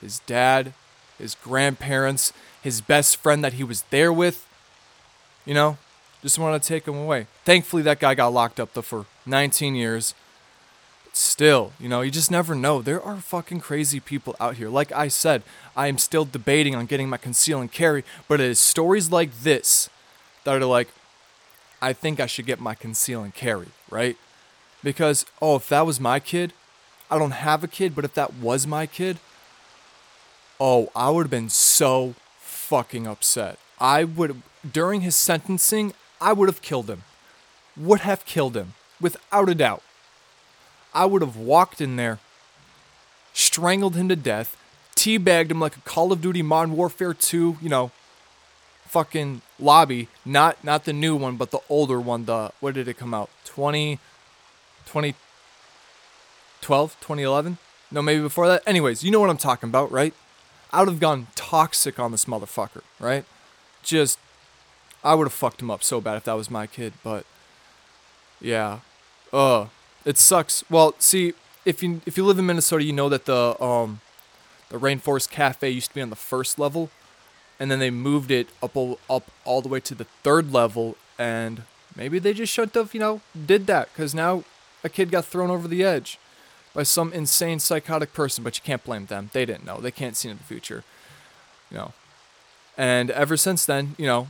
his 0.00 0.20
dad, 0.20 0.72
his 1.18 1.34
grandparents, 1.34 2.32
his 2.62 2.80
best 2.80 3.16
friend 3.16 3.44
that 3.44 3.54
he 3.54 3.64
was 3.64 3.82
there 3.90 4.12
with. 4.12 4.46
You 5.44 5.54
know, 5.54 5.78
just 6.26 6.40
want 6.40 6.60
to 6.60 6.68
take 6.68 6.88
him 6.88 6.96
away. 6.96 7.28
Thankfully, 7.44 7.82
that 7.82 8.00
guy 8.00 8.16
got 8.16 8.32
locked 8.32 8.58
up 8.58 8.74
though 8.74 8.82
for 8.82 9.06
19 9.26 9.76
years. 9.76 10.12
Still, 11.12 11.72
you 11.78 11.88
know, 11.88 12.00
you 12.00 12.10
just 12.10 12.32
never 12.32 12.54
know. 12.54 12.82
There 12.82 13.00
are 13.00 13.16
fucking 13.16 13.60
crazy 13.60 14.00
people 14.00 14.34
out 14.40 14.56
here. 14.56 14.68
Like 14.68 14.90
I 14.90 15.06
said, 15.06 15.44
I 15.76 15.86
am 15.86 15.98
still 15.98 16.24
debating 16.24 16.74
on 16.74 16.86
getting 16.86 17.08
my 17.08 17.16
conceal 17.16 17.60
and 17.60 17.70
carry, 17.70 18.04
but 18.26 18.40
it 18.40 18.46
is 18.46 18.60
stories 18.60 19.10
like 19.10 19.42
this 19.42 19.88
that 20.44 20.60
are 20.60 20.66
like, 20.66 20.88
I 21.80 21.92
think 21.92 22.18
I 22.18 22.26
should 22.26 22.44
get 22.44 22.60
my 22.60 22.74
conceal 22.74 23.22
and 23.22 23.32
carry, 23.32 23.68
right? 23.88 24.16
Because, 24.82 25.26
oh, 25.40 25.56
if 25.56 25.68
that 25.68 25.86
was 25.86 26.00
my 26.00 26.18
kid, 26.18 26.52
I 27.08 27.18
don't 27.18 27.30
have 27.30 27.62
a 27.62 27.68
kid, 27.68 27.94
but 27.94 28.04
if 28.04 28.14
that 28.14 28.34
was 28.34 28.66
my 28.66 28.86
kid, 28.86 29.18
oh, 30.58 30.90
I 30.94 31.10
would 31.10 31.22
have 31.22 31.30
been 31.30 31.50
so 31.50 32.14
fucking 32.40 33.06
upset. 33.06 33.58
I 33.80 34.04
would, 34.04 34.42
during 34.70 35.02
his 35.02 35.14
sentencing, 35.14 35.94
I 36.20 36.32
would 36.32 36.48
have 36.48 36.62
killed 36.62 36.88
him. 36.88 37.02
Would 37.76 38.00
have 38.00 38.24
killed 38.24 38.56
him, 38.56 38.74
without 39.00 39.48
a 39.48 39.54
doubt. 39.54 39.82
I 40.94 41.04
would 41.04 41.22
have 41.22 41.36
walked 41.36 41.80
in 41.80 41.96
there, 41.96 42.18
strangled 43.34 43.96
him 43.96 44.08
to 44.08 44.16
death, 44.16 44.56
teabagged 44.94 45.50
him 45.50 45.60
like 45.60 45.76
a 45.76 45.80
Call 45.80 46.10
of 46.10 46.22
Duty 46.22 46.42
Modern 46.42 46.74
Warfare 46.74 47.12
2, 47.12 47.58
you 47.60 47.68
know, 47.68 47.90
fucking 48.86 49.42
lobby. 49.58 50.08
Not 50.24 50.64
not 50.64 50.84
the 50.84 50.94
new 50.94 51.16
one, 51.16 51.36
but 51.36 51.50
the 51.50 51.60
older 51.68 52.00
one. 52.00 52.24
The 52.24 52.52
what 52.60 52.74
did 52.74 52.88
it 52.88 52.96
come 52.96 53.12
out? 53.12 53.28
20, 53.44 53.96
2012, 54.86 56.96
2011? 57.00 57.58
No, 57.90 58.02
maybe 58.02 58.22
before 58.22 58.48
that. 58.48 58.62
Anyways, 58.66 59.04
you 59.04 59.10
know 59.10 59.20
what 59.20 59.30
I'm 59.30 59.36
talking 59.36 59.68
about, 59.68 59.92
right? 59.92 60.14
I 60.72 60.80
would 60.80 60.88
have 60.88 61.00
gone 61.00 61.28
toxic 61.34 61.98
on 61.98 62.10
this 62.10 62.24
motherfucker, 62.24 62.82
right? 62.98 63.24
Just 63.82 64.18
I 65.06 65.14
would 65.14 65.24
have 65.24 65.32
fucked 65.32 65.62
him 65.62 65.70
up 65.70 65.84
so 65.84 66.00
bad 66.00 66.16
if 66.16 66.24
that 66.24 66.32
was 66.32 66.50
my 66.50 66.66
kid, 66.66 66.92
but 67.04 67.24
yeah. 68.40 68.80
Uh 69.32 69.66
it 70.04 70.18
sucks. 70.18 70.64
Well, 70.68 70.94
see, 70.98 71.34
if 71.64 71.80
you 71.82 72.00
if 72.06 72.16
you 72.16 72.24
live 72.24 72.40
in 72.40 72.46
Minnesota, 72.46 72.82
you 72.82 72.92
know 72.92 73.08
that 73.08 73.24
the 73.24 73.60
um 73.62 74.00
the 74.68 74.78
Rainforest 74.78 75.30
Cafe 75.30 75.70
used 75.70 75.90
to 75.90 75.94
be 75.94 76.02
on 76.02 76.10
the 76.10 76.16
first 76.16 76.58
level 76.58 76.90
and 77.60 77.70
then 77.70 77.78
they 77.78 77.90
moved 77.90 78.32
it 78.32 78.48
up 78.60 78.76
up 79.08 79.30
all 79.44 79.62
the 79.62 79.68
way 79.68 79.78
to 79.80 79.94
the 79.94 80.06
third 80.24 80.52
level 80.52 80.96
and 81.18 81.62
maybe 81.94 82.18
they 82.18 82.34
just 82.34 82.52
shouldn't 82.52 82.74
have, 82.74 82.92
you 82.92 83.00
know, 83.00 83.20
did 83.46 83.68
that 83.68 83.94
cuz 83.94 84.12
now 84.12 84.42
a 84.82 84.88
kid 84.88 85.12
got 85.12 85.24
thrown 85.24 85.50
over 85.52 85.68
the 85.68 85.84
edge 85.84 86.18
by 86.74 86.82
some 86.82 87.12
insane 87.12 87.60
psychotic 87.60 88.12
person, 88.12 88.42
but 88.42 88.58
you 88.58 88.62
can't 88.64 88.82
blame 88.82 89.06
them. 89.06 89.30
They 89.32 89.46
didn't 89.46 89.64
know. 89.64 89.80
They 89.80 89.92
can't 89.92 90.16
see 90.16 90.28
in 90.28 90.36
the 90.36 90.42
future. 90.42 90.82
You 91.70 91.76
know. 91.78 91.92
And 92.76 93.10
ever 93.10 93.36
since 93.36 93.64
then, 93.64 93.94
you 93.96 94.06
know, 94.06 94.28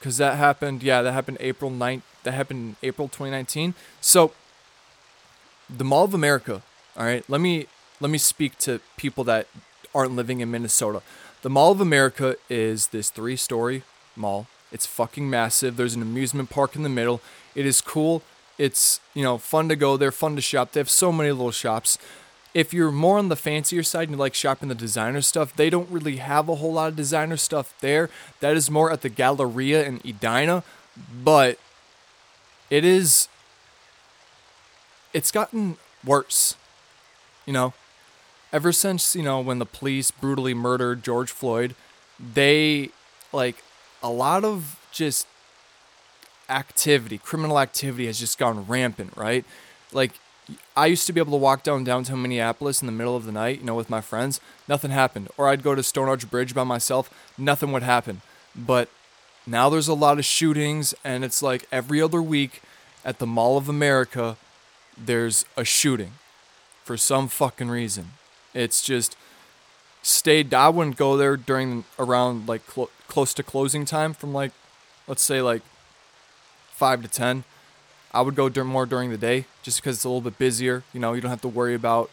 because 0.00 0.16
that 0.16 0.36
happened. 0.36 0.82
Yeah, 0.82 1.02
that 1.02 1.12
happened 1.12 1.36
April 1.40 1.70
9th. 1.70 2.02
That 2.24 2.32
happened 2.32 2.76
April 2.82 3.06
2019. 3.06 3.74
So, 4.00 4.32
the 5.68 5.84
Mall 5.84 6.04
of 6.04 6.14
America. 6.14 6.62
All 6.96 7.04
right, 7.04 7.24
let 7.28 7.40
me 7.40 7.66
let 8.00 8.10
me 8.10 8.18
speak 8.18 8.58
to 8.58 8.80
people 8.96 9.24
that 9.24 9.46
aren't 9.94 10.16
living 10.16 10.40
in 10.40 10.50
Minnesota. 10.50 11.02
The 11.42 11.50
Mall 11.50 11.70
of 11.70 11.80
America 11.80 12.36
is 12.48 12.88
this 12.88 13.10
three-story 13.10 13.82
mall. 14.16 14.46
It's 14.72 14.86
fucking 14.86 15.28
massive. 15.28 15.76
There's 15.76 15.94
an 15.94 16.02
amusement 16.02 16.50
park 16.50 16.76
in 16.76 16.82
the 16.82 16.88
middle. 16.88 17.20
It 17.54 17.66
is 17.66 17.80
cool. 17.80 18.22
It's 18.58 19.00
you 19.14 19.22
know 19.22 19.38
fun 19.38 19.68
to 19.68 19.76
go 19.76 19.96
there, 19.96 20.12
fun 20.12 20.34
to 20.36 20.42
shop. 20.42 20.72
They 20.72 20.80
have 20.80 20.90
so 20.90 21.12
many 21.12 21.30
little 21.30 21.50
shops 21.50 21.98
if 22.52 22.74
you're 22.74 22.90
more 22.90 23.18
on 23.18 23.28
the 23.28 23.36
fancier 23.36 23.82
side 23.82 24.08
and 24.08 24.12
you 24.12 24.16
like 24.16 24.34
shopping 24.34 24.68
the 24.68 24.74
designer 24.74 25.20
stuff, 25.20 25.54
they 25.54 25.70
don't 25.70 25.88
really 25.90 26.16
have 26.16 26.48
a 26.48 26.56
whole 26.56 26.72
lot 26.72 26.88
of 26.88 26.96
designer 26.96 27.36
stuff 27.36 27.74
there. 27.80 28.10
That 28.40 28.56
is 28.56 28.70
more 28.70 28.90
at 28.90 29.02
the 29.02 29.08
Galleria 29.08 29.86
in 29.86 30.00
Edina, 30.04 30.64
but 31.22 31.58
it 32.68 32.84
is 32.84 33.28
it's 35.12 35.30
gotten 35.30 35.76
worse. 36.04 36.56
You 37.46 37.52
know, 37.52 37.74
ever 38.52 38.72
since, 38.72 39.16
you 39.16 39.22
know, 39.22 39.40
when 39.40 39.58
the 39.58 39.66
police 39.66 40.10
brutally 40.10 40.54
murdered 40.54 41.02
George 41.02 41.30
Floyd, 41.30 41.74
they 42.18 42.90
like 43.32 43.62
a 44.02 44.10
lot 44.10 44.44
of 44.44 44.78
just 44.92 45.26
activity, 46.48 47.16
criminal 47.16 47.58
activity 47.58 48.06
has 48.06 48.18
just 48.18 48.38
gone 48.38 48.66
rampant, 48.66 49.16
right? 49.16 49.44
Like 49.92 50.12
I 50.76 50.86
used 50.86 51.06
to 51.06 51.12
be 51.12 51.20
able 51.20 51.32
to 51.32 51.36
walk 51.36 51.62
down 51.62 51.84
downtown 51.84 52.22
Minneapolis 52.22 52.80
in 52.80 52.86
the 52.86 52.92
middle 52.92 53.16
of 53.16 53.24
the 53.24 53.32
night, 53.32 53.60
you 53.60 53.64
know, 53.66 53.74
with 53.74 53.90
my 53.90 54.00
friends. 54.00 54.40
Nothing 54.68 54.90
happened. 54.90 55.28
Or 55.36 55.48
I'd 55.48 55.62
go 55.62 55.74
to 55.74 55.82
Stone 55.82 56.08
Arch 56.08 56.30
Bridge 56.30 56.54
by 56.54 56.64
myself. 56.64 57.10
Nothing 57.36 57.72
would 57.72 57.82
happen. 57.82 58.22
But 58.54 58.88
now 59.46 59.68
there's 59.68 59.88
a 59.88 59.94
lot 59.94 60.18
of 60.18 60.24
shootings, 60.24 60.94
and 61.04 61.24
it's 61.24 61.42
like 61.42 61.66
every 61.70 62.00
other 62.00 62.22
week 62.22 62.62
at 63.04 63.18
the 63.18 63.26
Mall 63.26 63.56
of 63.56 63.68
America, 63.68 64.36
there's 64.96 65.44
a 65.56 65.64
shooting 65.64 66.12
for 66.84 66.96
some 66.96 67.28
fucking 67.28 67.68
reason. 67.68 68.12
It's 68.54 68.82
just 68.82 69.16
stayed. 70.02 70.52
I 70.52 70.68
wouldn't 70.68 70.96
go 70.96 71.16
there 71.16 71.36
during 71.36 71.84
around 71.98 72.48
like 72.48 72.62
cl- 72.70 72.90
close 73.08 73.34
to 73.34 73.42
closing 73.42 73.84
time 73.84 74.12
from 74.12 74.32
like, 74.32 74.52
let's 75.06 75.22
say 75.22 75.40
like 75.42 75.62
five 76.72 77.02
to 77.02 77.08
ten 77.08 77.44
I 78.12 78.22
would 78.22 78.34
go 78.34 78.48
dur- 78.48 78.64
more 78.64 78.86
during 78.86 79.10
the 79.10 79.18
day 79.18 79.46
just 79.62 79.80
because 79.80 79.96
it's 79.96 80.04
a 80.04 80.08
little 80.08 80.20
bit 80.20 80.38
busier. 80.38 80.82
You 80.92 81.00
know, 81.00 81.12
you 81.12 81.20
don't 81.20 81.30
have 81.30 81.42
to 81.42 81.48
worry 81.48 81.74
about 81.74 82.10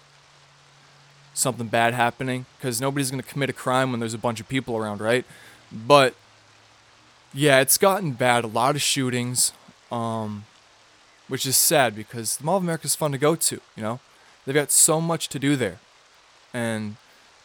something 1.34 1.68
bad 1.68 1.94
happening 1.94 2.46
because 2.58 2.82
nobody's 2.82 3.12
going 3.12 3.22
to 3.22 3.27
commit 3.27 3.50
a 3.50 3.54
crime 3.54 3.92
when 3.92 4.00
there's 4.00 4.13
a 4.13 4.20
bunch 4.20 4.39
of 4.39 4.48
people 4.48 4.75
around, 4.75 5.00
right? 5.00 5.25
But 5.72 6.16
yeah, 7.34 7.60
it's 7.60 7.77
gotten 7.77 8.12
bad. 8.12 8.44
A 8.44 8.48
lot 8.48 8.75
of 8.75 8.82
shootings, 8.82 9.51
um, 9.92 10.46
which 11.27 11.46
is 11.46 11.56
sad 11.56 11.96
because 11.96 12.38
the 12.38 12.44
Mall 12.44 12.58
of 12.58 12.63
America 12.63 12.86
is 12.86 12.96
fun 12.96 13.12
to 13.12 13.18
go 13.18 13.36
to. 13.36 13.62
You 13.75 13.84
know, 13.84 14.00
they've 14.46 14.56
got 14.56 14.72
so 14.72 15.00
much 15.00 15.30
to 15.30 15.39
do 15.39 15.56
there, 15.56 15.80
and 16.54 16.96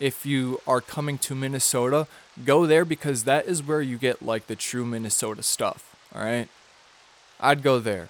if 0.00 0.24
you 0.24 0.60
are 0.66 0.80
coming 0.80 1.18
to 1.18 1.34
Minnesota, 1.34 2.06
go 2.44 2.66
there 2.66 2.84
because 2.84 3.24
that 3.24 3.46
is 3.46 3.62
where 3.62 3.82
you 3.82 3.98
get 3.98 4.22
like 4.22 4.46
the 4.46 4.56
true 4.56 4.84
Minnesota 4.84 5.42
stuff. 5.42 5.94
All 6.14 6.22
right, 6.22 6.48
I'd 7.40 7.62
go 7.62 7.78
there. 7.78 8.08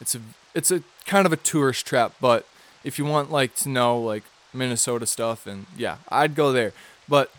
It's 0.00 0.14
a 0.14 0.20
it's 0.56 0.70
a 0.70 0.82
kind 1.04 1.26
of 1.26 1.32
a 1.32 1.36
tourist 1.36 1.86
trap, 1.86 2.14
but 2.20 2.46
if 2.82 2.98
you 2.98 3.04
want 3.04 3.30
like 3.30 3.54
to 3.56 3.68
know 3.68 4.00
like 4.00 4.24
Minnesota 4.54 5.06
stuff 5.06 5.46
and 5.46 5.66
yeah, 5.76 5.98
I'd 6.08 6.34
go 6.34 6.50
there. 6.50 6.72
But 7.06 7.30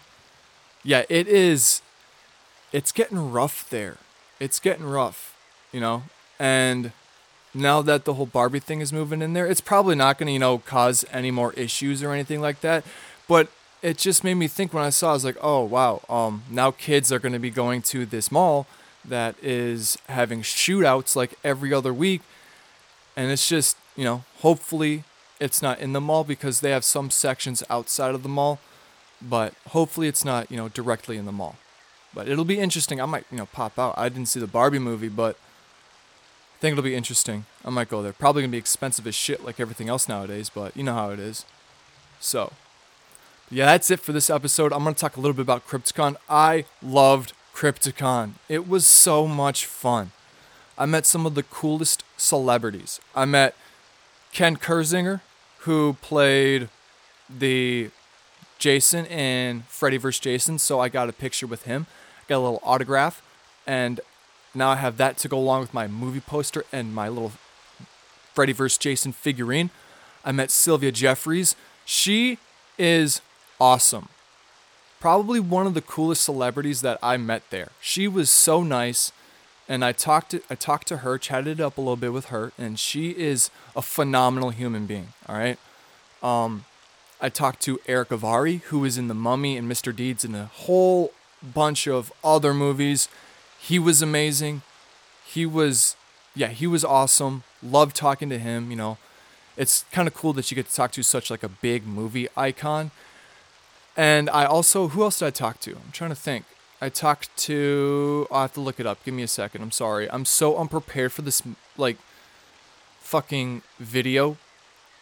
yeah, 0.84 1.04
it 1.10 1.28
is 1.28 1.82
it's 2.72 2.92
getting 2.92 3.32
rough 3.32 3.68
there. 3.70 3.98
It's 4.40 4.60
getting 4.60 4.86
rough, 4.86 5.36
you 5.72 5.80
know? 5.80 6.04
And 6.38 6.92
now 7.56 7.82
that 7.82 8.06
the 8.06 8.14
whole 8.14 8.28
Barbie 8.28 8.60
thing 8.60 8.82
is 8.82 8.94
moving 8.94 9.24
in 9.24 9.34
there, 9.34 9.48
it's 9.48 9.62
probably 9.62 9.96
not 9.96 10.20
going 10.20 10.28
to, 10.28 10.34
you 10.34 10.40
know, 10.40 10.60
cause 10.60 11.04
any 11.12 11.32
more 11.32 11.54
issues 11.54 12.04
or 12.04 12.12
anything 12.12 12.40
like 12.40 12.62
that. 12.62 12.84
But 13.28 13.50
it 13.82 13.98
just 13.98 14.24
made 14.24 14.36
me 14.36 14.48
think 14.48 14.74
when 14.74 14.84
I 14.84 14.92
saw, 14.92 15.10
I 15.12 15.14
was 15.14 15.26
like, 15.26 15.38
oh 15.42 15.64
wow, 15.64 16.02
um, 16.08 16.44
now 16.52 16.70
kids 16.70 17.12
are 17.12 17.20
going 17.20 17.34
to 17.34 17.40
be 17.40 17.50
going 17.50 17.82
to 17.84 18.06
this 18.06 18.32
mall 18.32 18.68
that 19.04 19.36
is 19.42 19.98
having 20.08 20.42
shootouts 20.42 21.16
like 21.16 21.34
every 21.44 21.74
other 21.74 21.94
week, 21.94 22.22
and 23.18 23.32
it's 23.32 23.50
just, 23.50 23.76
you 23.96 24.04
know, 24.04 24.24
hopefully 24.42 25.04
it's 25.40 25.62
not 25.62 25.80
in 25.80 25.94
the 25.94 26.00
mall 26.00 26.24
because 26.24 26.62
they 26.62 26.70
have 26.70 26.86
some 26.86 27.10
sections 27.10 27.64
outside 27.70 28.14
of 28.14 28.22
the 28.22 28.30
mall, 28.30 28.60
but 29.20 29.54
hopefully 29.70 30.08
it's 30.08 30.24
not, 30.24 30.50
you 30.52 30.56
know, 30.56 30.70
directly 30.70 31.18
in 31.18 31.26
the 31.26 31.32
mall. 31.32 31.56
But 32.14 32.28
it'll 32.30 32.46
be 32.46 32.60
interesting. 32.60 33.02
I 33.02 33.06
might, 33.06 33.26
you 33.32 33.38
know, 33.38 33.48
pop 33.48 33.78
out. 33.80 33.96
I 33.98 34.08
didn't 34.08 34.28
see 34.28 34.40
the 34.40 34.48
Barbie 34.48 34.80
movie, 34.80 35.10
but 35.10 35.36
I 35.36 36.62
think 36.62 36.74
it'll 36.74 36.84
be 36.84 36.96
interesting. 36.96 37.46
I 37.66 37.72
might 37.72 37.90
go 37.90 38.04
there. 38.04 38.14
Probably 38.14 38.44
gonna 38.44 38.52
be 38.52 38.58
expensive 38.58 39.08
as 39.08 39.16
shit 39.16 39.44
like 39.44 39.60
everything 39.60 39.90
else 39.90 40.08
nowadays, 40.08 40.50
but 40.50 40.78
you 40.78 40.84
know 40.84 40.94
how 40.94 41.10
it 41.10 41.20
is. 41.20 41.44
So, 42.20 42.54
yeah, 43.50 43.66
that's 43.66 43.90
it 43.90 44.00
for 44.00 44.12
this 44.12 44.30
episode. 44.30 44.72
I'm 44.72 44.84
gonna 44.84 44.96
talk 44.96 45.18
a 45.18 45.20
little 45.20 45.36
bit 45.36 45.42
about 45.42 45.68
Crypticon. 45.68 46.18
I 46.30 46.66
loved 46.84 47.34
Crypticon. 47.56 48.34
It 48.48 48.68
was 48.68 48.86
so 48.86 49.28
much 49.28 49.66
fun. 49.66 50.12
I 50.78 50.86
met 50.86 51.06
some 51.06 51.26
of 51.26 51.36
the 51.36 51.44
coolest 51.44 52.04
celebrities. 52.18 53.00
I 53.16 53.26
met 53.26 53.56
Ken 54.32 54.58
Kirzinger, 54.58 55.22
who 55.60 55.98
played 56.02 56.70
the 57.30 57.90
Jason 58.60 59.06
in 59.06 59.64
Freddy 59.68 59.98
vs. 59.98 60.20
Jason, 60.20 60.60
so 60.60 60.80
I 60.80 60.90
got 60.90 61.10
a 61.10 61.14
picture 61.14 61.48
with 61.48 61.64
him, 61.64 61.88
got 62.28 62.38
a 62.38 62.40
little 62.40 62.62
autograph, 62.64 63.22
and 63.66 64.00
now 64.54 64.70
I 64.70 64.76
have 64.76 64.98
that 64.98 65.18
to 65.20 65.28
go 65.28 65.38
along 65.38 65.62
with 65.62 65.74
my 65.74 65.88
movie 65.88 66.20
poster 66.20 66.66
and 66.72 66.94
my 66.94 67.10
little 67.10 67.32
Freddy 68.34 68.54
vs. 68.54 68.78
Jason 68.78 69.12
figurine. 69.12 69.72
I 70.24 70.32
met 70.32 70.52
Sylvia 70.52 70.92
Jeffries. 70.92 71.56
She 71.86 72.38
is 72.78 73.22
awesome. 73.60 74.10
Probably 75.00 75.40
one 75.40 75.68
of 75.68 75.74
the 75.74 75.82
coolest 75.82 76.24
celebrities 76.24 76.82
that 76.82 76.98
I 77.02 77.18
met 77.18 77.44
there. 77.50 77.70
She 77.80 78.08
was 78.08 78.30
so 78.30 78.64
nice 78.64 79.12
and 79.70 79.84
I 79.84 79.92
talked 79.92 80.32
to 80.32 80.42
I 80.50 80.56
talked 80.56 80.88
to 80.88 80.98
her, 80.98 81.18
chatted 81.18 81.60
it 81.60 81.64
up 81.64 81.78
a 81.78 81.82
little 81.82 81.96
bit 81.96 82.14
with 82.14 82.26
her, 82.26 82.52
and 82.58 82.80
she 82.80 83.12
is 83.12 83.50
a 83.76 83.82
phenomenal 83.82 84.50
human 84.52 84.86
being. 84.86 85.10
All 85.28 85.36
right. 85.36 85.58
Um, 86.24 86.66
I 87.20 87.30
talked 87.30 87.62
to 87.64 87.80
Erick 87.88 88.10
Avari, 88.10 88.62
who 88.64 88.80
was 88.80 88.98
in 88.98 89.08
The 89.08 89.14
Mummy 89.14 89.58
and 89.58 89.70
Mr. 89.70 89.96
Deeds 89.96 90.24
and 90.24 90.36
a 90.36 90.46
whole 90.46 91.14
bunch 91.42 91.88
of 91.88 92.14
other 92.24 92.54
movies. 92.54 93.10
He 93.60 93.80
was 93.80 94.02
amazing. 94.02 94.62
He 95.26 95.46
was, 95.46 95.96
yeah, 96.36 96.50
he 96.50 96.68
was 96.68 96.86
awesome. 96.86 97.44
Loved 97.64 97.96
talking 97.96 98.30
to 98.30 98.38
him. 98.38 98.70
You 98.70 98.78
know, 98.78 98.98
it's 99.58 99.84
kind 99.92 100.08
of 100.08 100.14
cool 100.14 100.34
that 100.34 100.52
you 100.52 100.56
get 100.56 100.68
to 100.70 100.76
talk 100.76 100.92
to 100.94 101.04
such 101.04 101.32
like 101.32 101.44
a 101.44 101.50
big 101.50 101.88
movie 101.88 102.28
icon. 102.38 102.92
And 103.96 104.30
I 104.30 104.46
also, 104.46 104.90
who 104.90 105.02
else 105.02 105.20
did 105.20 105.26
I 105.26 105.32
talk 105.32 105.60
to? 105.62 105.72
I'm 105.72 105.92
trying 105.92 106.12
to 106.12 106.16
think. 106.16 106.46
I 106.82 106.90
talked 106.90 107.36
to. 107.38 108.28
Oh, 108.30 108.36
I 108.36 108.42
have 108.44 108.54
to 108.54 108.62
look 108.62 108.80
it 108.80 108.86
up. 108.86 109.04
Give 109.04 109.14
me 109.14 109.24
a 109.24 109.28
second. 109.28 109.62
I'm 109.62 109.72
sorry. 109.72 110.10
I'm 110.12 110.26
so 110.26 110.58
unprepared 110.58 111.12
for 111.12 111.22
this 111.22 111.42
like 111.78 111.98
fucking 113.00 113.64
video. 113.80 114.38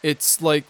It's 0.02 0.40
like 0.40 0.64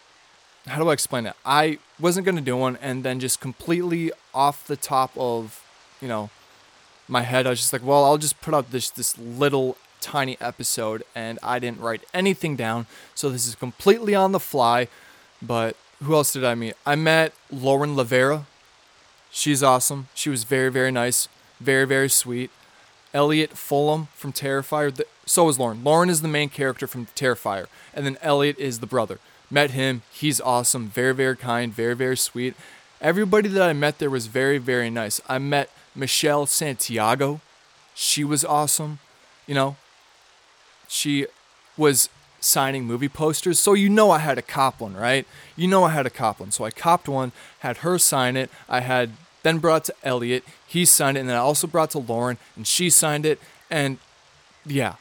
how 0.66 0.82
do 0.82 0.88
I 0.88 0.92
explain 0.92 1.26
it? 1.26 1.34
I 1.44 1.78
wasn't 1.98 2.26
gonna 2.26 2.40
do 2.40 2.56
one, 2.56 2.76
and 2.80 3.04
then 3.04 3.20
just 3.20 3.40
completely 3.40 4.10
off 4.34 4.66
the 4.66 4.76
top 4.76 5.12
of, 5.16 5.62
you 6.00 6.08
know, 6.08 6.30
my 7.08 7.22
head, 7.22 7.46
I 7.46 7.50
was 7.50 7.60
just 7.60 7.72
like, 7.72 7.84
well, 7.84 8.04
I'll 8.04 8.18
just 8.18 8.40
put 8.40 8.52
out 8.52 8.72
this 8.72 8.90
this 8.90 9.16
little 9.16 9.76
tiny 10.00 10.36
episode, 10.40 11.04
and 11.14 11.38
I 11.42 11.58
didn't 11.58 11.80
write 11.80 12.02
anything 12.12 12.56
down, 12.56 12.86
so 13.14 13.30
this 13.30 13.46
is 13.46 13.54
completely 13.54 14.14
on 14.14 14.32
the 14.32 14.40
fly. 14.40 14.88
But 15.40 15.76
who 16.02 16.14
else 16.14 16.32
did 16.32 16.44
I 16.44 16.54
meet? 16.54 16.74
I 16.84 16.96
met 16.96 17.32
Lauren 17.50 17.94
LaVera. 17.94 18.46
She's 19.36 19.62
awesome. 19.62 20.08
She 20.14 20.30
was 20.30 20.44
very 20.44 20.70
very 20.70 20.90
nice, 20.90 21.28
very 21.60 21.84
very 21.84 22.08
sweet. 22.08 22.50
Elliott 23.12 23.52
Fullam 23.52 24.08
from 24.14 24.32
Terrifier. 24.32 24.98
So 25.26 25.46
is 25.50 25.58
Lauren. 25.58 25.84
Lauren 25.84 26.08
is 26.08 26.22
the 26.22 26.28
main 26.28 26.48
character 26.48 26.86
from 26.86 27.04
Terrifier, 27.14 27.66
and 27.92 28.06
then 28.06 28.16
Elliot 28.22 28.58
is 28.58 28.80
the 28.80 28.86
brother. 28.86 29.18
Met 29.50 29.72
him. 29.72 30.00
He's 30.10 30.40
awesome. 30.40 30.88
Very, 30.88 31.12
very 31.12 31.36
kind. 31.36 31.70
Very, 31.70 31.94
very 31.94 32.16
sweet. 32.16 32.54
Everybody 33.02 33.50
that 33.50 33.62
I 33.62 33.74
met 33.74 33.98
there 33.98 34.08
was 34.08 34.26
very, 34.26 34.56
very 34.56 34.88
nice. 34.88 35.20
I 35.28 35.38
met 35.38 35.68
Michelle 35.94 36.46
Santiago. 36.46 37.42
She 37.94 38.24
was 38.24 38.42
awesome. 38.42 39.00
You 39.46 39.54
know, 39.54 39.76
she 40.88 41.26
was 41.76 42.08
signing 42.40 42.84
movie 42.86 43.10
posters. 43.10 43.58
So 43.58 43.74
you 43.74 43.90
know 43.90 44.10
I 44.10 44.18
had 44.18 44.38
a 44.38 44.42
cop 44.42 44.80
one, 44.80 44.94
right? 44.96 45.26
You 45.56 45.68
know 45.68 45.84
I 45.84 45.90
had 45.90 46.06
a 46.06 46.10
cop 46.10 46.40
one. 46.40 46.52
So 46.52 46.64
I 46.64 46.70
copped 46.70 47.06
one, 47.06 47.32
had 47.58 47.78
her 47.78 47.98
sign 47.98 48.34
it. 48.36 48.50
I 48.66 48.80
had 48.80 49.12
then 49.46 49.58
brought 49.58 49.84
to 49.84 49.94
Elliot. 50.02 50.44
He 50.66 50.84
signed 50.84 51.16
it. 51.16 51.20
And 51.20 51.28
then 51.28 51.36
I 51.36 51.40
also 51.40 51.66
brought 51.66 51.90
to 51.90 51.98
Lauren 51.98 52.38
and 52.56 52.66
she 52.66 52.90
signed 52.90 53.24
it. 53.24 53.40
And 53.70 53.98
yeah, 54.64 54.96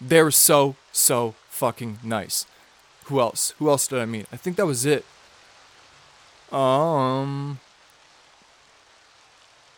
they 0.00 0.22
were 0.22 0.30
so, 0.30 0.76
so 0.92 1.34
fucking 1.48 1.98
nice 2.02 2.46
who 3.06 3.20
else? 3.20 3.54
Who 3.58 3.68
else 3.68 3.86
did 3.86 3.98
I 3.98 4.06
meet? 4.06 4.26
I 4.32 4.36
think 4.36 4.56
that 4.56 4.66
was 4.66 4.86
it. 4.86 5.04
Um. 6.52 7.60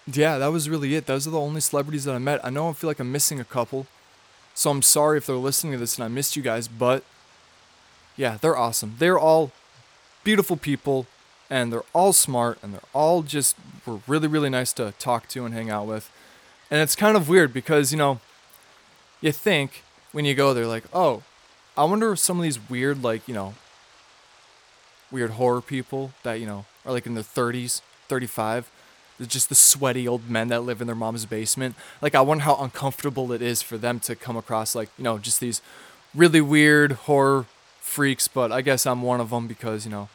Yeah, 0.06 0.38
that 0.38 0.48
was 0.48 0.68
really 0.68 0.94
it. 0.94 1.06
Those 1.06 1.26
are 1.26 1.30
the 1.30 1.40
only 1.40 1.60
celebrities 1.60 2.04
that 2.04 2.14
I 2.14 2.18
met. 2.18 2.44
I 2.44 2.50
know 2.50 2.68
I 2.68 2.72
feel 2.72 2.88
like 2.88 3.00
I'm 3.00 3.10
missing 3.10 3.40
a 3.40 3.44
couple. 3.44 3.86
So 4.54 4.70
I'm 4.70 4.82
sorry 4.82 5.18
if 5.18 5.26
they're 5.26 5.36
listening 5.36 5.72
to 5.72 5.78
this 5.78 5.96
and 5.96 6.04
I 6.04 6.08
missed 6.08 6.36
you 6.36 6.42
guys, 6.42 6.68
but 6.68 7.02
yeah, 8.16 8.38
they're 8.40 8.56
awesome. 8.56 8.94
They're 8.98 9.18
all 9.18 9.50
beautiful 10.22 10.56
people 10.56 11.06
and 11.50 11.72
they're 11.72 11.84
all 11.92 12.12
smart 12.12 12.58
and 12.62 12.72
they're 12.72 12.80
all 12.94 13.22
just 13.22 13.56
were 13.86 14.00
really 14.06 14.28
really 14.28 14.50
nice 14.50 14.72
to 14.74 14.92
talk 14.98 15.28
to 15.28 15.44
and 15.44 15.54
hang 15.54 15.70
out 15.70 15.86
with. 15.86 16.10
And 16.70 16.80
it's 16.80 16.96
kind 16.96 17.16
of 17.16 17.28
weird 17.28 17.52
because, 17.52 17.92
you 17.92 17.98
know, 17.98 18.20
you 19.20 19.32
think 19.32 19.82
when 20.12 20.24
you 20.24 20.34
go 20.34 20.52
there 20.52 20.66
like, 20.66 20.84
"Oh, 20.92 21.22
I 21.76 21.84
wonder 21.84 22.12
if 22.12 22.18
some 22.18 22.38
of 22.38 22.42
these 22.42 22.58
weird, 22.70 23.02
like, 23.02 23.28
you 23.28 23.34
know, 23.34 23.54
weird 25.10 25.32
horror 25.32 25.60
people 25.60 26.12
that, 26.22 26.40
you 26.40 26.46
know, 26.46 26.64
are 26.84 26.92
like 26.92 27.06
in 27.06 27.14
their 27.14 27.22
30s, 27.22 27.82
35, 28.08 28.70
they're 29.18 29.26
just 29.26 29.48
the 29.48 29.54
sweaty 29.54 30.08
old 30.08 30.28
men 30.28 30.48
that 30.48 30.62
live 30.62 30.80
in 30.80 30.86
their 30.86 30.96
mom's 30.96 31.26
basement. 31.26 31.74
Like, 32.00 32.14
I 32.14 32.20
wonder 32.20 32.44
how 32.44 32.56
uncomfortable 32.56 33.32
it 33.32 33.42
is 33.42 33.62
for 33.62 33.76
them 33.78 34.00
to 34.00 34.14
come 34.14 34.36
across, 34.36 34.74
like, 34.74 34.88
you 34.96 35.04
know, 35.04 35.18
just 35.18 35.40
these 35.40 35.60
really 36.14 36.40
weird 36.40 36.92
horror 36.92 37.46
freaks. 37.80 38.28
But 38.28 38.52
I 38.52 38.62
guess 38.62 38.86
I'm 38.86 39.02
one 39.02 39.20
of 39.20 39.30
them 39.30 39.46
because, 39.46 39.84
you 39.84 39.90
know, 39.90 40.08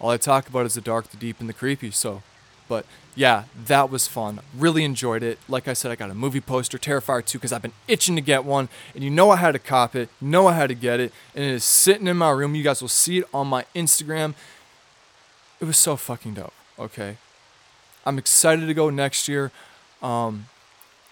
all 0.00 0.10
I 0.10 0.16
talk 0.16 0.48
about 0.48 0.66
is 0.66 0.74
the 0.74 0.80
dark, 0.80 1.08
the 1.08 1.16
deep, 1.16 1.40
and 1.40 1.48
the 1.48 1.54
creepy. 1.54 1.90
So 1.90 2.22
but 2.68 2.86
yeah, 3.16 3.44
that 3.66 3.90
was 3.90 4.06
fun. 4.06 4.40
Really 4.56 4.84
enjoyed 4.84 5.22
it. 5.22 5.38
Like 5.48 5.66
I 5.66 5.72
said, 5.72 5.90
I 5.90 5.96
got 5.96 6.10
a 6.10 6.14
movie 6.14 6.40
poster, 6.40 6.76
Terrifier 6.76 7.24
2, 7.24 7.38
because 7.38 7.50
I've 7.52 7.62
been 7.62 7.72
itching 7.88 8.14
to 8.16 8.20
get 8.20 8.44
one. 8.44 8.68
And 8.94 9.02
you 9.02 9.10
know 9.10 9.30
I 9.30 9.36
had 9.36 9.52
to 9.52 9.58
cop 9.58 9.96
it. 9.96 10.10
Know 10.20 10.46
I 10.46 10.52
had 10.52 10.68
to 10.68 10.74
get 10.74 11.00
it. 11.00 11.12
And 11.34 11.42
it 11.42 11.50
is 11.50 11.64
sitting 11.64 12.06
in 12.06 12.18
my 12.18 12.30
room. 12.30 12.54
You 12.54 12.62
guys 12.62 12.82
will 12.82 12.88
see 12.88 13.18
it 13.18 13.24
on 13.32 13.46
my 13.46 13.64
Instagram. 13.74 14.34
It 15.60 15.64
was 15.64 15.78
so 15.78 15.96
fucking 15.96 16.34
dope. 16.34 16.52
Okay. 16.78 17.16
I'm 18.04 18.18
excited 18.18 18.66
to 18.66 18.74
go 18.74 18.90
next 18.90 19.28
year. 19.28 19.50
Um, 20.02 20.46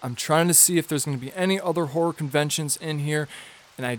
I'm 0.03 0.13
trying 0.13 0.47
to 0.47 0.53
see 0.53 0.77
if 0.77 0.87
there's 0.87 1.05
going 1.05 1.17
to 1.17 1.25
be 1.25 1.33
any 1.33 1.59
other 1.59 1.87
horror 1.87 2.13
conventions 2.13 2.77
in 2.77 2.99
here. 2.99 3.27
And 3.79 3.87
I, 3.87 3.97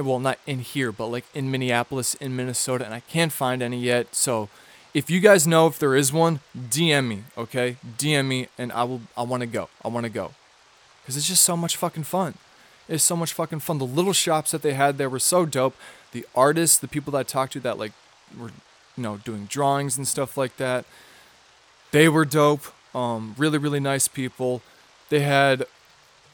well, 0.00 0.20
not 0.20 0.38
in 0.46 0.60
here, 0.60 0.92
but 0.92 1.08
like 1.08 1.24
in 1.34 1.50
Minneapolis, 1.50 2.14
in 2.14 2.36
Minnesota. 2.36 2.84
And 2.84 2.94
I 2.94 3.00
can't 3.00 3.32
find 3.32 3.62
any 3.62 3.80
yet. 3.80 4.14
So, 4.14 4.48
if 4.98 5.08
you 5.08 5.20
guys 5.20 5.46
know 5.46 5.68
if 5.68 5.78
there 5.78 5.94
is 5.94 6.12
one, 6.12 6.40
DM 6.56 7.06
me, 7.06 7.22
okay? 7.36 7.76
DM 7.96 8.26
me 8.26 8.48
and 8.58 8.72
I 8.72 8.82
will 8.82 9.02
I 9.16 9.22
want 9.22 9.42
to 9.42 9.46
go. 9.46 9.68
I 9.84 9.88
want 9.88 10.04
to 10.04 10.10
go. 10.10 10.32
Cuz 11.06 11.16
it's 11.16 11.28
just 11.28 11.44
so 11.44 11.56
much 11.56 11.76
fucking 11.76 12.02
fun. 12.02 12.34
It's 12.88 13.04
so 13.04 13.14
much 13.14 13.32
fucking 13.32 13.60
fun. 13.60 13.78
The 13.78 13.86
little 13.86 14.12
shops 14.12 14.50
that 14.50 14.62
they 14.62 14.74
had 14.74 14.98
there 14.98 15.08
were 15.08 15.20
so 15.20 15.46
dope. 15.46 15.76
The 16.10 16.26
artists, 16.34 16.78
the 16.78 16.88
people 16.88 17.12
that 17.12 17.18
I 17.18 17.22
talked 17.22 17.52
to 17.52 17.60
that 17.60 17.78
like 17.78 17.92
were 18.36 18.50
you 18.96 19.04
know 19.04 19.18
doing 19.18 19.46
drawings 19.46 19.96
and 19.96 20.08
stuff 20.08 20.36
like 20.36 20.56
that. 20.56 20.84
They 21.92 22.08
were 22.08 22.24
dope. 22.24 22.66
Um 22.92 23.36
really 23.38 23.58
really 23.58 23.80
nice 23.80 24.08
people. 24.08 24.62
They 25.10 25.20
had 25.20 25.64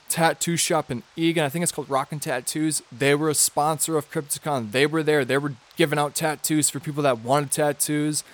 tattoo 0.09 0.57
shop 0.57 0.91
in 0.91 1.03
Eagan. 1.17 1.45
I 1.45 1.51
think 1.51 1.65
it's 1.65 1.73
called 1.73 1.91
Rockin' 1.91 2.21
Tattoos. 2.21 2.83
They 2.91 3.15
were 3.15 3.29
a 3.29 3.35
sponsor 3.35 3.99
of 3.99 4.11
Crypticon. 4.11 4.73
They 4.73 4.87
were 4.87 5.03
there. 5.03 5.25
They 5.25 5.39
were 5.39 5.55
giving 5.77 5.99
out 5.99 6.15
tattoos 6.15 6.71
for 6.71 6.81
people 6.81 7.03
that 7.03 7.19
wanted 7.19 7.51
tattoos. 7.51 8.25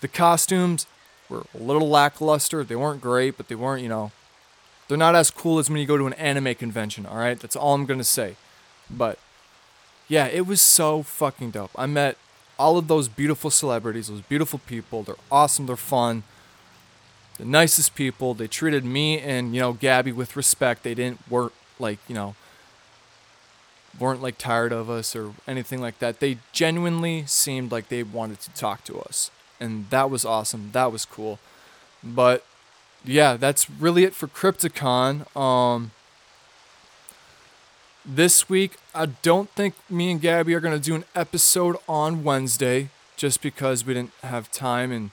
The 0.00 0.08
costumes, 0.08 0.86
were 1.30 1.44
a 1.54 1.62
little 1.62 1.88
lackluster. 1.88 2.64
They 2.64 2.76
weren't 2.76 3.00
great, 3.00 3.36
but 3.36 3.48
they 3.48 3.54
weren't, 3.54 3.82
you 3.82 3.88
know, 3.88 4.12
they're 4.88 4.98
not 4.98 5.14
as 5.14 5.30
cool 5.30 5.58
as 5.58 5.70
when 5.70 5.78
you 5.78 5.86
go 5.86 5.96
to 5.96 6.06
an 6.06 6.14
anime 6.14 6.54
convention, 6.56 7.06
all 7.06 7.16
right? 7.16 7.38
That's 7.38 7.56
all 7.56 7.74
I'm 7.74 7.86
going 7.86 8.00
to 8.00 8.04
say. 8.04 8.34
But 8.90 9.18
yeah, 10.08 10.26
it 10.26 10.46
was 10.46 10.60
so 10.60 11.02
fucking 11.02 11.52
dope. 11.52 11.70
I 11.76 11.86
met 11.86 12.16
all 12.58 12.76
of 12.76 12.88
those 12.88 13.08
beautiful 13.08 13.50
celebrities, 13.50 14.08
those 14.08 14.20
beautiful 14.22 14.58
people. 14.58 15.04
They're 15.04 15.14
awesome, 15.30 15.66
they're 15.66 15.76
fun. 15.76 16.24
The 17.38 17.44
nicest 17.44 17.94
people. 17.94 18.34
They 18.34 18.48
treated 18.48 18.84
me 18.84 19.18
and, 19.18 19.54
you 19.54 19.60
know, 19.60 19.72
Gabby 19.72 20.12
with 20.12 20.36
respect. 20.36 20.82
They 20.82 20.94
didn't 20.94 21.20
work 21.30 21.54
like, 21.78 21.98
you 22.06 22.14
know, 22.14 22.34
weren't 23.98 24.20
like 24.20 24.36
tired 24.36 24.72
of 24.72 24.90
us 24.90 25.16
or 25.16 25.32
anything 25.46 25.80
like 25.80 26.00
that. 26.00 26.20
They 26.20 26.38
genuinely 26.52 27.24
seemed 27.26 27.72
like 27.72 27.88
they 27.88 28.02
wanted 28.02 28.40
to 28.40 28.50
talk 28.50 28.84
to 28.84 28.98
us. 29.00 29.30
And 29.60 29.88
that 29.90 30.10
was 30.10 30.24
awesome. 30.24 30.70
That 30.72 30.90
was 30.90 31.04
cool. 31.04 31.38
But 32.02 32.44
yeah, 33.04 33.36
that's 33.36 33.68
really 33.68 34.04
it 34.04 34.14
for 34.14 34.26
Crypticon. 34.26 35.34
Um 35.36 35.92
this 38.04 38.48
week, 38.48 38.76
I 38.94 39.06
don't 39.06 39.50
think 39.50 39.74
me 39.88 40.10
and 40.10 40.20
Gabby 40.20 40.54
are 40.54 40.60
going 40.60 40.78
to 40.78 40.84
do 40.84 40.94
an 40.94 41.04
episode 41.14 41.76
on 41.88 42.24
Wednesday 42.24 42.88
just 43.16 43.42
because 43.42 43.84
we 43.84 43.94
didn't 43.94 44.12
have 44.22 44.50
time 44.50 44.90
and 44.90 45.10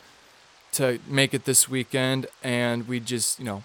to 0.74 1.00
make 1.08 1.34
it 1.34 1.46
this 1.46 1.68
weekend 1.68 2.28
and 2.44 2.88
we 2.88 3.00
just, 3.00 3.40
you 3.40 3.46
know, 3.46 3.64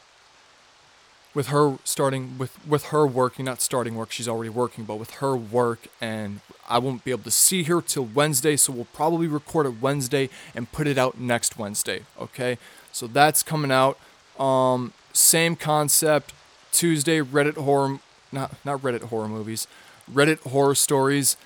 with 1.35 1.49
her 1.49 1.79
starting 1.85 2.37
with 2.39 2.65
with 2.67 2.87
her 2.87 3.07
working 3.07 3.45
not 3.45 3.61
starting 3.61 3.95
work 3.95 4.11
she's 4.13 4.29
already 4.29 4.51
working 4.51 4.85
but 4.85 4.97
with 4.97 5.13
her 5.13 5.35
work 5.37 5.87
and 6.01 6.41
i 6.69 6.79
won't 6.79 7.05
be 7.05 7.11
able 7.11 7.23
to 7.23 7.31
see 7.31 7.65
her 7.65 7.81
till 7.81 8.05
wednesday 8.05 8.57
so 8.57 8.73
we'll 8.73 8.87
probably 8.93 9.27
record 9.27 9.67
it 9.67 9.81
wednesday 9.81 10.29
and 10.55 10.71
put 10.73 10.87
it 10.87 10.99
out 10.99 11.19
next 11.19 11.59
wednesday 11.59 12.03
okay? 12.21 12.59
So 12.95 13.07
that's 13.07 13.43
coming 13.43 13.73
out. 13.73 13.99
Um 14.39 14.93
same 15.13 15.57
concept 15.57 16.33
tuesday 16.73 17.21
reddit 17.21 17.57
horror 17.57 17.99
not 18.31 18.55
not 18.65 18.81
reddit 18.81 19.03
horror 19.05 19.29
movies 19.29 19.67
reddit 20.11 20.41
horror 20.41 20.75
stories 20.75 21.37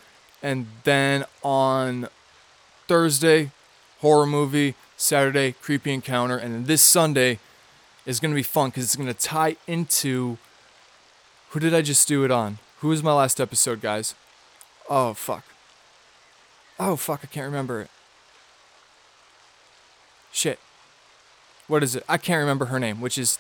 and 0.42 0.66
then 0.85 1.25
on 1.42 2.09
thursday 2.87 3.51
horror 4.01 4.27
movie 4.27 4.75
saturday 4.96 5.53
creepy 5.53 5.92
encounter 5.92 6.37
and 6.37 6.55
then 6.55 6.64
this 6.64 6.81
sunday 6.81 7.40
is 8.07 8.21
going 8.21 8.31
to 8.31 8.37
be 8.37 8.42
fun 8.42 8.71
because 8.71 8.85
it's 8.85 8.97
going 8.97 9.09
to 9.09 9.14
tie 9.14 9.57
into 9.66 10.38
who 11.51 11.61
did 11.61 11.75
I 11.75 11.83
just 11.83 12.07
do 12.09 12.25
it 12.25 12.31
on? 12.31 12.59
Who 12.81 12.88
was 12.88 13.03
my 13.03 13.12
last 13.12 13.40
episode, 13.40 13.81
guys? 13.81 14.14
Oh, 14.88 15.14
fuck. 15.14 15.45
Oh, 16.79 16.97
fuck, 16.97 17.21
I 17.25 17.27
can't 17.27 17.47
remember 17.47 17.81
it. 17.81 17.90
Shit. 20.33 20.59
What 21.66 21.83
is 21.83 21.97
it? 21.97 22.05
I 22.09 22.19
can't 22.19 22.40
remember 22.40 22.66
her 22.66 22.79
name, 22.79 23.01
which 23.01 23.19
is 23.19 23.38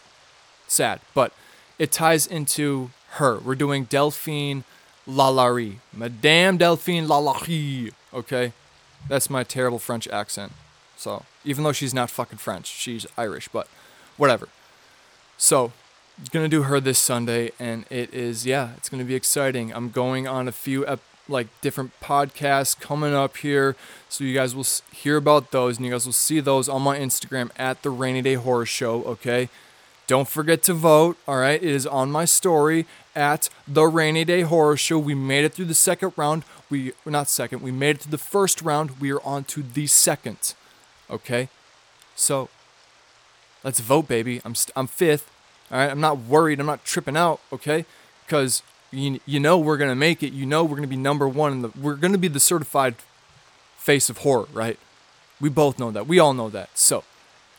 sad, 0.66 1.00
but 1.14 1.32
it 1.78 1.92
ties 1.92 2.26
into 2.26 2.90
her. 3.10 3.38
We're 3.38 3.54
doing 3.54 3.84
Delphine 3.84 4.64
Lalaurie. 5.06 5.76
Madame 5.92 6.56
Delphine 6.56 7.06
Lalaurie. 7.06 7.92
Okay? 8.12 8.52
That's 9.08 9.30
my 9.30 9.44
terrible 9.44 9.78
French 9.78 10.08
accent. 10.08 10.52
So, 10.96 11.24
even 11.44 11.62
though 11.62 11.72
she's 11.72 11.94
not 11.94 12.10
fucking 12.10 12.38
French, 12.38 12.66
she's 12.66 13.06
Irish, 13.16 13.48
but 13.48 13.68
whatever. 14.16 14.48
So, 15.38 15.72
gonna 16.32 16.48
do 16.48 16.62
her 16.62 16.80
this 16.80 16.98
Sunday, 16.98 17.52
and 17.58 17.84
it 17.90 18.12
is 18.12 18.46
yeah, 18.46 18.70
it's 18.76 18.88
gonna 18.88 19.04
be 19.04 19.14
exciting. 19.14 19.72
I'm 19.72 19.90
going 19.90 20.26
on 20.26 20.48
a 20.48 20.52
few 20.52 20.86
ep- 20.86 21.00
like 21.28 21.48
different 21.60 21.92
podcasts 22.00 22.78
coming 22.78 23.14
up 23.14 23.38
here, 23.38 23.76
so 24.08 24.24
you 24.24 24.34
guys 24.34 24.54
will 24.54 24.66
hear 24.92 25.16
about 25.16 25.50
those, 25.50 25.76
and 25.76 25.86
you 25.86 25.92
guys 25.92 26.06
will 26.06 26.12
see 26.12 26.40
those 26.40 26.68
on 26.68 26.82
my 26.82 26.98
Instagram 26.98 27.50
at 27.56 27.82
the 27.82 27.90
Rainy 27.90 28.22
Day 28.22 28.34
Horror 28.34 28.66
Show. 28.66 29.02
Okay, 29.04 29.48
don't 30.06 30.28
forget 30.28 30.62
to 30.64 30.74
vote. 30.74 31.16
All 31.26 31.36
right, 31.38 31.62
it 31.62 31.70
is 31.70 31.86
on 31.86 32.10
my 32.10 32.24
story 32.24 32.86
at 33.14 33.48
the 33.66 33.86
Rainy 33.86 34.24
Day 34.24 34.42
Horror 34.42 34.76
Show. 34.76 34.98
We 34.98 35.14
made 35.14 35.44
it 35.44 35.54
through 35.54 35.64
the 35.66 35.74
second 35.74 36.12
round. 36.16 36.44
We 36.70 36.92
not 37.04 37.28
second. 37.28 37.62
We 37.62 37.72
made 37.72 37.96
it 37.96 38.02
to 38.02 38.10
the 38.10 38.18
first 38.18 38.62
round. 38.62 39.00
We 39.00 39.12
are 39.12 39.22
on 39.22 39.44
to 39.44 39.62
the 39.62 39.86
second. 39.86 40.54
Okay, 41.10 41.48
so 42.14 42.48
Let's 43.64 43.80
vote, 43.80 44.08
baby. 44.08 44.40
I'm 44.44 44.54
st- 44.54 44.72
I'm 44.76 44.86
fifth. 44.86 45.30
All 45.70 45.78
right. 45.78 45.90
I'm 45.90 46.00
not 46.00 46.18
worried. 46.18 46.60
I'm 46.60 46.66
not 46.66 46.84
tripping 46.84 47.16
out. 47.16 47.40
Okay, 47.52 47.84
because 48.24 48.62
you 48.90 49.20
you 49.26 49.40
know 49.40 49.58
we're 49.58 49.76
gonna 49.76 49.94
make 49.94 50.22
it. 50.22 50.32
You 50.32 50.46
know 50.46 50.64
we're 50.64 50.76
gonna 50.76 50.86
be 50.86 50.96
number 50.96 51.28
one. 51.28 51.52
In 51.52 51.62
the, 51.62 51.70
we're 51.80 51.96
gonna 51.96 52.18
be 52.18 52.28
the 52.28 52.40
certified 52.40 52.96
face 53.76 54.08
of 54.08 54.18
horror, 54.18 54.46
right? 54.52 54.78
We 55.40 55.48
both 55.48 55.78
know 55.78 55.90
that. 55.90 56.06
We 56.06 56.18
all 56.18 56.34
know 56.34 56.48
that. 56.50 56.76
So 56.76 57.04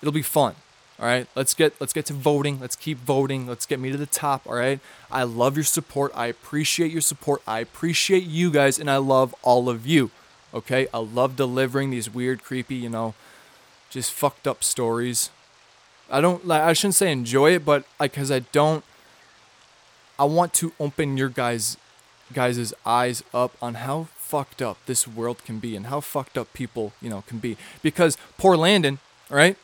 it'll 0.02 0.14
be 0.14 0.22
fun. 0.22 0.56
All 1.00 1.06
right. 1.06 1.28
Let's 1.36 1.54
get 1.54 1.80
let's 1.80 1.94
get 1.94 2.06
to 2.08 2.14
voting. 2.14 2.60
Let's 2.60 2.76
keep 2.76 2.98
voting. 3.00 3.48
Let's 3.48 3.66
get 3.66 3.80
me 3.80 3.92
to 3.92 3.98
the 3.98 4.06
top. 4.06 4.48
All 4.48 4.56
right. 4.56 4.80
I 5.12 5.24
love 5.24 5.56
your 5.56 5.64
support. 5.64 6.12
I 6.16 6.28
appreciate 6.28 6.92
your 6.92 7.02
support. 7.02 7.42
I 7.46 7.60
appreciate 7.60 8.24
you 8.24 8.50
guys, 8.52 8.80
and 8.80 8.90
I 8.90 8.98
love 8.98 9.36
all 9.44 9.70
of 9.70 9.86
you. 9.86 10.12
Okay. 10.54 10.88
I 10.94 11.00
love 11.00 11.36
delivering 11.36 11.92
these 11.92 12.10
weird, 12.10 12.44
creepy, 12.44 12.76
you 12.76 12.90
know, 12.90 13.14
just 13.90 14.12
fucked 14.12 14.48
up 14.48 14.64
stories 14.64 15.30
I 16.10 16.22
don't 16.22 16.48
like 16.48 16.62
I 16.62 16.74
shouldn't 16.74 16.96
say 16.96 17.12
enjoy 17.12 17.54
it, 17.56 17.66
but 17.66 17.84
like 18.00 18.14
cuz 18.14 18.32
I 18.32 18.40
don't 18.40 18.84
I 20.20 20.26
want 20.26 20.54
to 20.56 20.74
open 20.80 21.18
your 21.18 21.30
guys 21.30 21.78
guys' 22.34 22.74
eyes 22.86 23.24
up 23.34 23.56
on 23.62 23.76
how 23.76 24.08
fucked 24.16 24.62
up 24.62 24.78
this 24.86 25.08
world 25.08 25.44
can 25.46 25.60
be 25.60 25.76
and 25.76 25.88
how 25.88 26.02
fucked 26.02 26.38
up 26.38 26.54
people, 26.54 26.92
you 27.02 27.10
know, 27.10 27.24
can 27.28 27.40
be. 27.40 27.56
Because 27.82 28.18
poor 28.38 28.58
Landen, 28.58 29.00
right? 29.30 29.58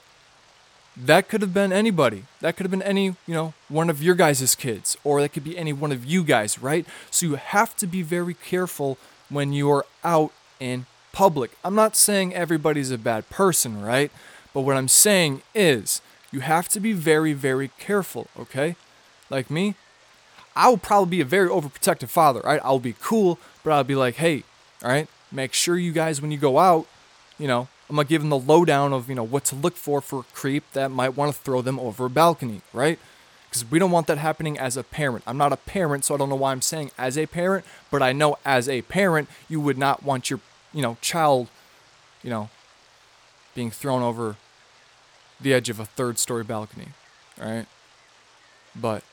That 0.95 1.27
could 1.27 1.41
have 1.41 1.53
been 1.53 1.73
anybody. 1.73 2.25
That 2.39 2.55
could 2.55 2.65
have 2.65 2.71
been 2.71 2.81
any, 2.83 3.05
you 3.27 3.33
know, 3.33 3.53
one 3.67 3.89
of 3.89 4.01
your 4.01 4.15
guys' 4.15 4.55
kids, 4.55 4.95
or 5.03 5.21
that 5.21 5.33
could 5.33 5.43
be 5.43 5.57
any 5.57 5.73
one 5.73 5.91
of 5.91 6.05
you 6.05 6.23
guys, 6.23 6.59
right? 6.59 6.85
So 7.09 7.25
you 7.25 7.35
have 7.35 7.75
to 7.77 7.87
be 7.87 8.03
very 8.03 8.35
careful 8.35 8.97
when 9.29 9.53
you're 9.53 9.85
out 10.03 10.31
in 10.59 10.85
public. 11.11 11.51
I'm 11.63 11.75
not 11.75 11.95
saying 11.95 12.33
everybody's 12.33 12.91
a 12.91 12.97
bad 12.97 13.29
person, 13.29 13.81
right? 13.81 14.11
But 14.53 14.61
what 14.61 14.77
I'm 14.77 14.87
saying 14.87 15.41
is 15.55 16.01
you 16.33 16.39
have 16.39 16.67
to 16.69 16.79
be 16.79 16.93
very, 16.93 17.31
very 17.31 17.69
careful, 17.77 18.27
okay? 18.37 18.75
Like 19.29 19.51
me, 19.51 19.75
I 20.55 20.67
will 20.67 20.77
probably 20.77 21.17
be 21.17 21.21
a 21.21 21.25
very 21.25 21.47
overprotective 21.47 22.09
father, 22.09 22.41
right? 22.43 22.59
I'll 22.63 22.79
be 22.79 22.95
cool, 22.99 23.37
but 23.63 23.71
I'll 23.71 23.83
be 23.83 23.95
like, 23.95 24.15
hey, 24.15 24.43
all 24.83 24.89
right, 24.89 25.07
make 25.31 25.53
sure 25.53 25.77
you 25.77 25.91
guys, 25.91 26.21
when 26.21 26.31
you 26.31 26.39
go 26.39 26.57
out, 26.57 26.87
you 27.37 27.47
know, 27.47 27.67
I'm 27.87 27.95
gonna 27.95 28.07
give 28.07 28.21
them 28.21 28.31
the 28.31 28.39
lowdown 28.39 28.93
of, 28.93 29.09
you 29.09 29.15
know, 29.15 29.23
what 29.23 29.45
to 29.45 29.55
look 29.55 29.75
for 29.75 30.01
for 30.01 30.21
a 30.21 30.23
creep 30.33 30.63
that 30.73 30.89
might 30.89 31.15
want 31.15 31.35
to 31.35 31.39
throw 31.39 31.61
them 31.61 31.79
over 31.79 32.05
a 32.05 32.09
balcony, 32.09 32.61
right? 32.73 32.97
Because 33.47 33.69
we 33.69 33.77
don't 33.77 33.91
want 33.91 34.07
that 34.07 34.17
happening 34.17 34.57
as 34.57 34.75
a 34.75 34.83
parent. 34.83 35.23
I'm 35.27 35.37
not 35.37 35.53
a 35.53 35.57
parent, 35.57 36.03
so 36.03 36.15
I 36.15 36.17
don't 36.17 36.29
know 36.29 36.35
why 36.35 36.51
I'm 36.51 36.63
saying 36.63 36.89
as 36.97 37.15
a 37.15 37.27
parent, 37.27 37.63
but 37.91 38.01
I 38.01 38.11
know 38.11 38.37
as 38.43 38.67
a 38.67 38.81
parent, 38.81 39.29
you 39.47 39.61
would 39.61 39.77
not 39.77 40.01
want 40.01 40.31
your, 40.31 40.39
you 40.73 40.81
know, 40.81 40.97
child, 41.01 41.49
you 42.23 42.31
know, 42.31 42.49
being 43.53 43.69
thrown 43.69 44.01
over 44.01 44.37
the 45.43 45.53
edge 45.53 45.69
of 45.69 45.79
a 45.79 45.85
third 45.85 46.17
story 46.17 46.43
balcony, 46.43 46.89
right? 47.39 47.65
But 48.75 49.03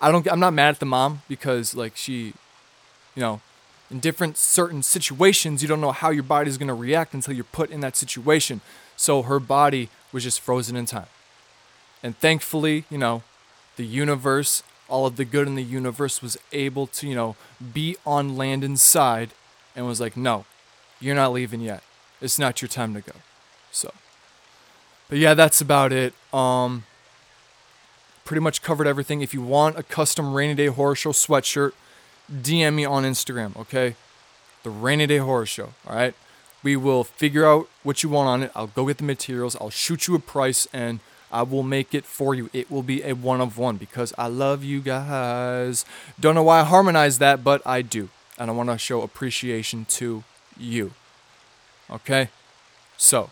I 0.00 0.10
don't 0.10 0.26
I'm 0.30 0.40
not 0.40 0.52
mad 0.52 0.70
at 0.70 0.80
the 0.80 0.86
mom 0.86 1.22
because 1.28 1.74
like 1.74 1.96
she 1.96 2.34
you 3.14 3.20
know, 3.20 3.40
in 3.90 4.00
different 4.00 4.38
certain 4.38 4.82
situations 4.82 5.62
you 5.62 5.68
don't 5.68 5.80
know 5.80 5.92
how 5.92 6.10
your 6.10 6.22
body's 6.22 6.56
going 6.56 6.68
to 6.68 6.74
react 6.74 7.12
until 7.12 7.34
you're 7.34 7.44
put 7.44 7.70
in 7.70 7.80
that 7.80 7.96
situation. 7.96 8.60
So 8.96 9.22
her 9.22 9.38
body 9.38 9.88
was 10.12 10.22
just 10.22 10.40
frozen 10.40 10.76
in 10.76 10.86
time. 10.86 11.06
And 12.02 12.16
thankfully, 12.18 12.84
you 12.90 12.98
know, 12.98 13.22
the 13.76 13.86
universe, 13.86 14.62
all 14.88 15.06
of 15.06 15.16
the 15.16 15.24
good 15.24 15.46
in 15.46 15.54
the 15.54 15.62
universe 15.62 16.20
was 16.20 16.36
able 16.52 16.86
to, 16.88 17.06
you 17.06 17.14
know, 17.14 17.36
be 17.72 17.96
on 18.04 18.36
Landen's 18.36 18.82
side 18.82 19.30
and 19.74 19.86
was 19.86 20.00
like, 20.00 20.16
"No, 20.16 20.44
you're 21.00 21.14
not 21.14 21.32
leaving 21.32 21.60
yet. 21.60 21.82
It's 22.20 22.38
not 22.38 22.60
your 22.60 22.68
time 22.68 22.94
to 22.94 23.00
go." 23.00 23.12
So 23.70 23.92
but 25.12 25.18
yeah, 25.18 25.34
that's 25.34 25.60
about 25.60 25.92
it. 25.92 26.14
Um, 26.32 26.84
pretty 28.24 28.40
much 28.40 28.62
covered 28.62 28.86
everything. 28.86 29.20
If 29.20 29.34
you 29.34 29.42
want 29.42 29.78
a 29.78 29.82
custom 29.82 30.32
Rainy 30.32 30.54
Day 30.54 30.68
Horror 30.68 30.94
Show 30.94 31.10
sweatshirt, 31.10 31.72
DM 32.32 32.76
me 32.76 32.86
on 32.86 33.02
Instagram, 33.04 33.54
okay? 33.58 33.94
The 34.62 34.70
Rainy 34.70 35.06
Day 35.06 35.18
Horror 35.18 35.44
Show, 35.44 35.74
all 35.86 35.96
right? 35.96 36.14
We 36.62 36.76
will 36.76 37.04
figure 37.04 37.44
out 37.44 37.68
what 37.82 38.02
you 38.02 38.08
want 38.08 38.26
on 38.26 38.42
it. 38.44 38.52
I'll 38.54 38.68
go 38.68 38.86
get 38.86 38.96
the 38.96 39.04
materials. 39.04 39.54
I'll 39.60 39.68
shoot 39.68 40.08
you 40.08 40.14
a 40.14 40.18
price 40.18 40.66
and 40.72 41.00
I 41.30 41.42
will 41.42 41.62
make 41.62 41.94
it 41.94 42.06
for 42.06 42.34
you. 42.34 42.48
It 42.54 42.70
will 42.70 42.82
be 42.82 43.02
a 43.02 43.12
one 43.12 43.42
of 43.42 43.58
one 43.58 43.76
because 43.76 44.14
I 44.16 44.28
love 44.28 44.64
you 44.64 44.80
guys. 44.80 45.84
Don't 46.18 46.34
know 46.34 46.44
why 46.44 46.60
I 46.60 46.64
harmonize 46.64 47.18
that, 47.18 47.44
but 47.44 47.60
I 47.66 47.82
do. 47.82 48.08
And 48.38 48.50
I 48.50 48.54
want 48.54 48.70
to 48.70 48.78
show 48.78 49.02
appreciation 49.02 49.84
to 49.90 50.24
you. 50.56 50.94
Okay? 51.90 52.30
So, 52.96 53.28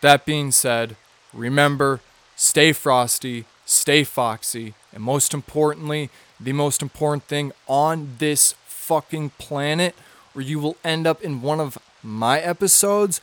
that 0.00 0.24
being 0.24 0.50
said, 0.50 0.96
remember 1.32 2.00
stay 2.36 2.72
frosty, 2.72 3.44
stay 3.66 4.02
foxy, 4.04 4.74
and 4.92 5.02
most 5.02 5.34
importantly, 5.34 6.10
the 6.38 6.52
most 6.52 6.82
important 6.82 7.24
thing 7.24 7.52
on 7.66 8.16
this 8.18 8.54
fucking 8.66 9.30
planet, 9.38 9.94
or 10.34 10.40
you 10.40 10.58
will 10.58 10.76
end 10.82 11.06
up 11.06 11.22
in 11.22 11.42
one 11.42 11.60
of 11.60 11.78
my 12.02 12.40
episodes. 12.40 13.20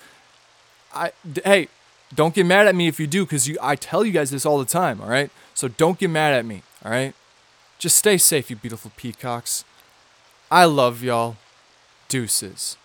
I 0.93 1.11
hey, 1.43 1.67
Don't 2.13 2.33
get 2.33 2.45
mad 2.45 2.67
at 2.67 2.75
me 2.75 2.87
if 2.87 2.99
you 2.99 3.07
do, 3.07 3.25
because 3.25 3.47
you 3.47 3.57
I 3.61 3.75
tell 3.75 4.05
you 4.05 4.11
guys 4.11 4.31
this 4.31 4.45
all 4.45 4.59
the 4.59 4.65
time, 4.65 5.01
all 5.01 5.09
right? 5.09 5.29
So 5.53 5.67
don't 5.67 5.99
get 5.99 6.09
mad 6.09 6.33
at 6.33 6.45
me, 6.45 6.63
all 6.83 6.91
right? 6.91 7.13
Just 7.79 7.97
stay 7.97 8.17
safe, 8.17 8.49
you 8.49 8.55
beautiful 8.55 8.91
peacocks. 8.95 9.65
I 10.49 10.65
love 10.65 11.03
y'all. 11.03 11.35
Deuces. 12.07 12.77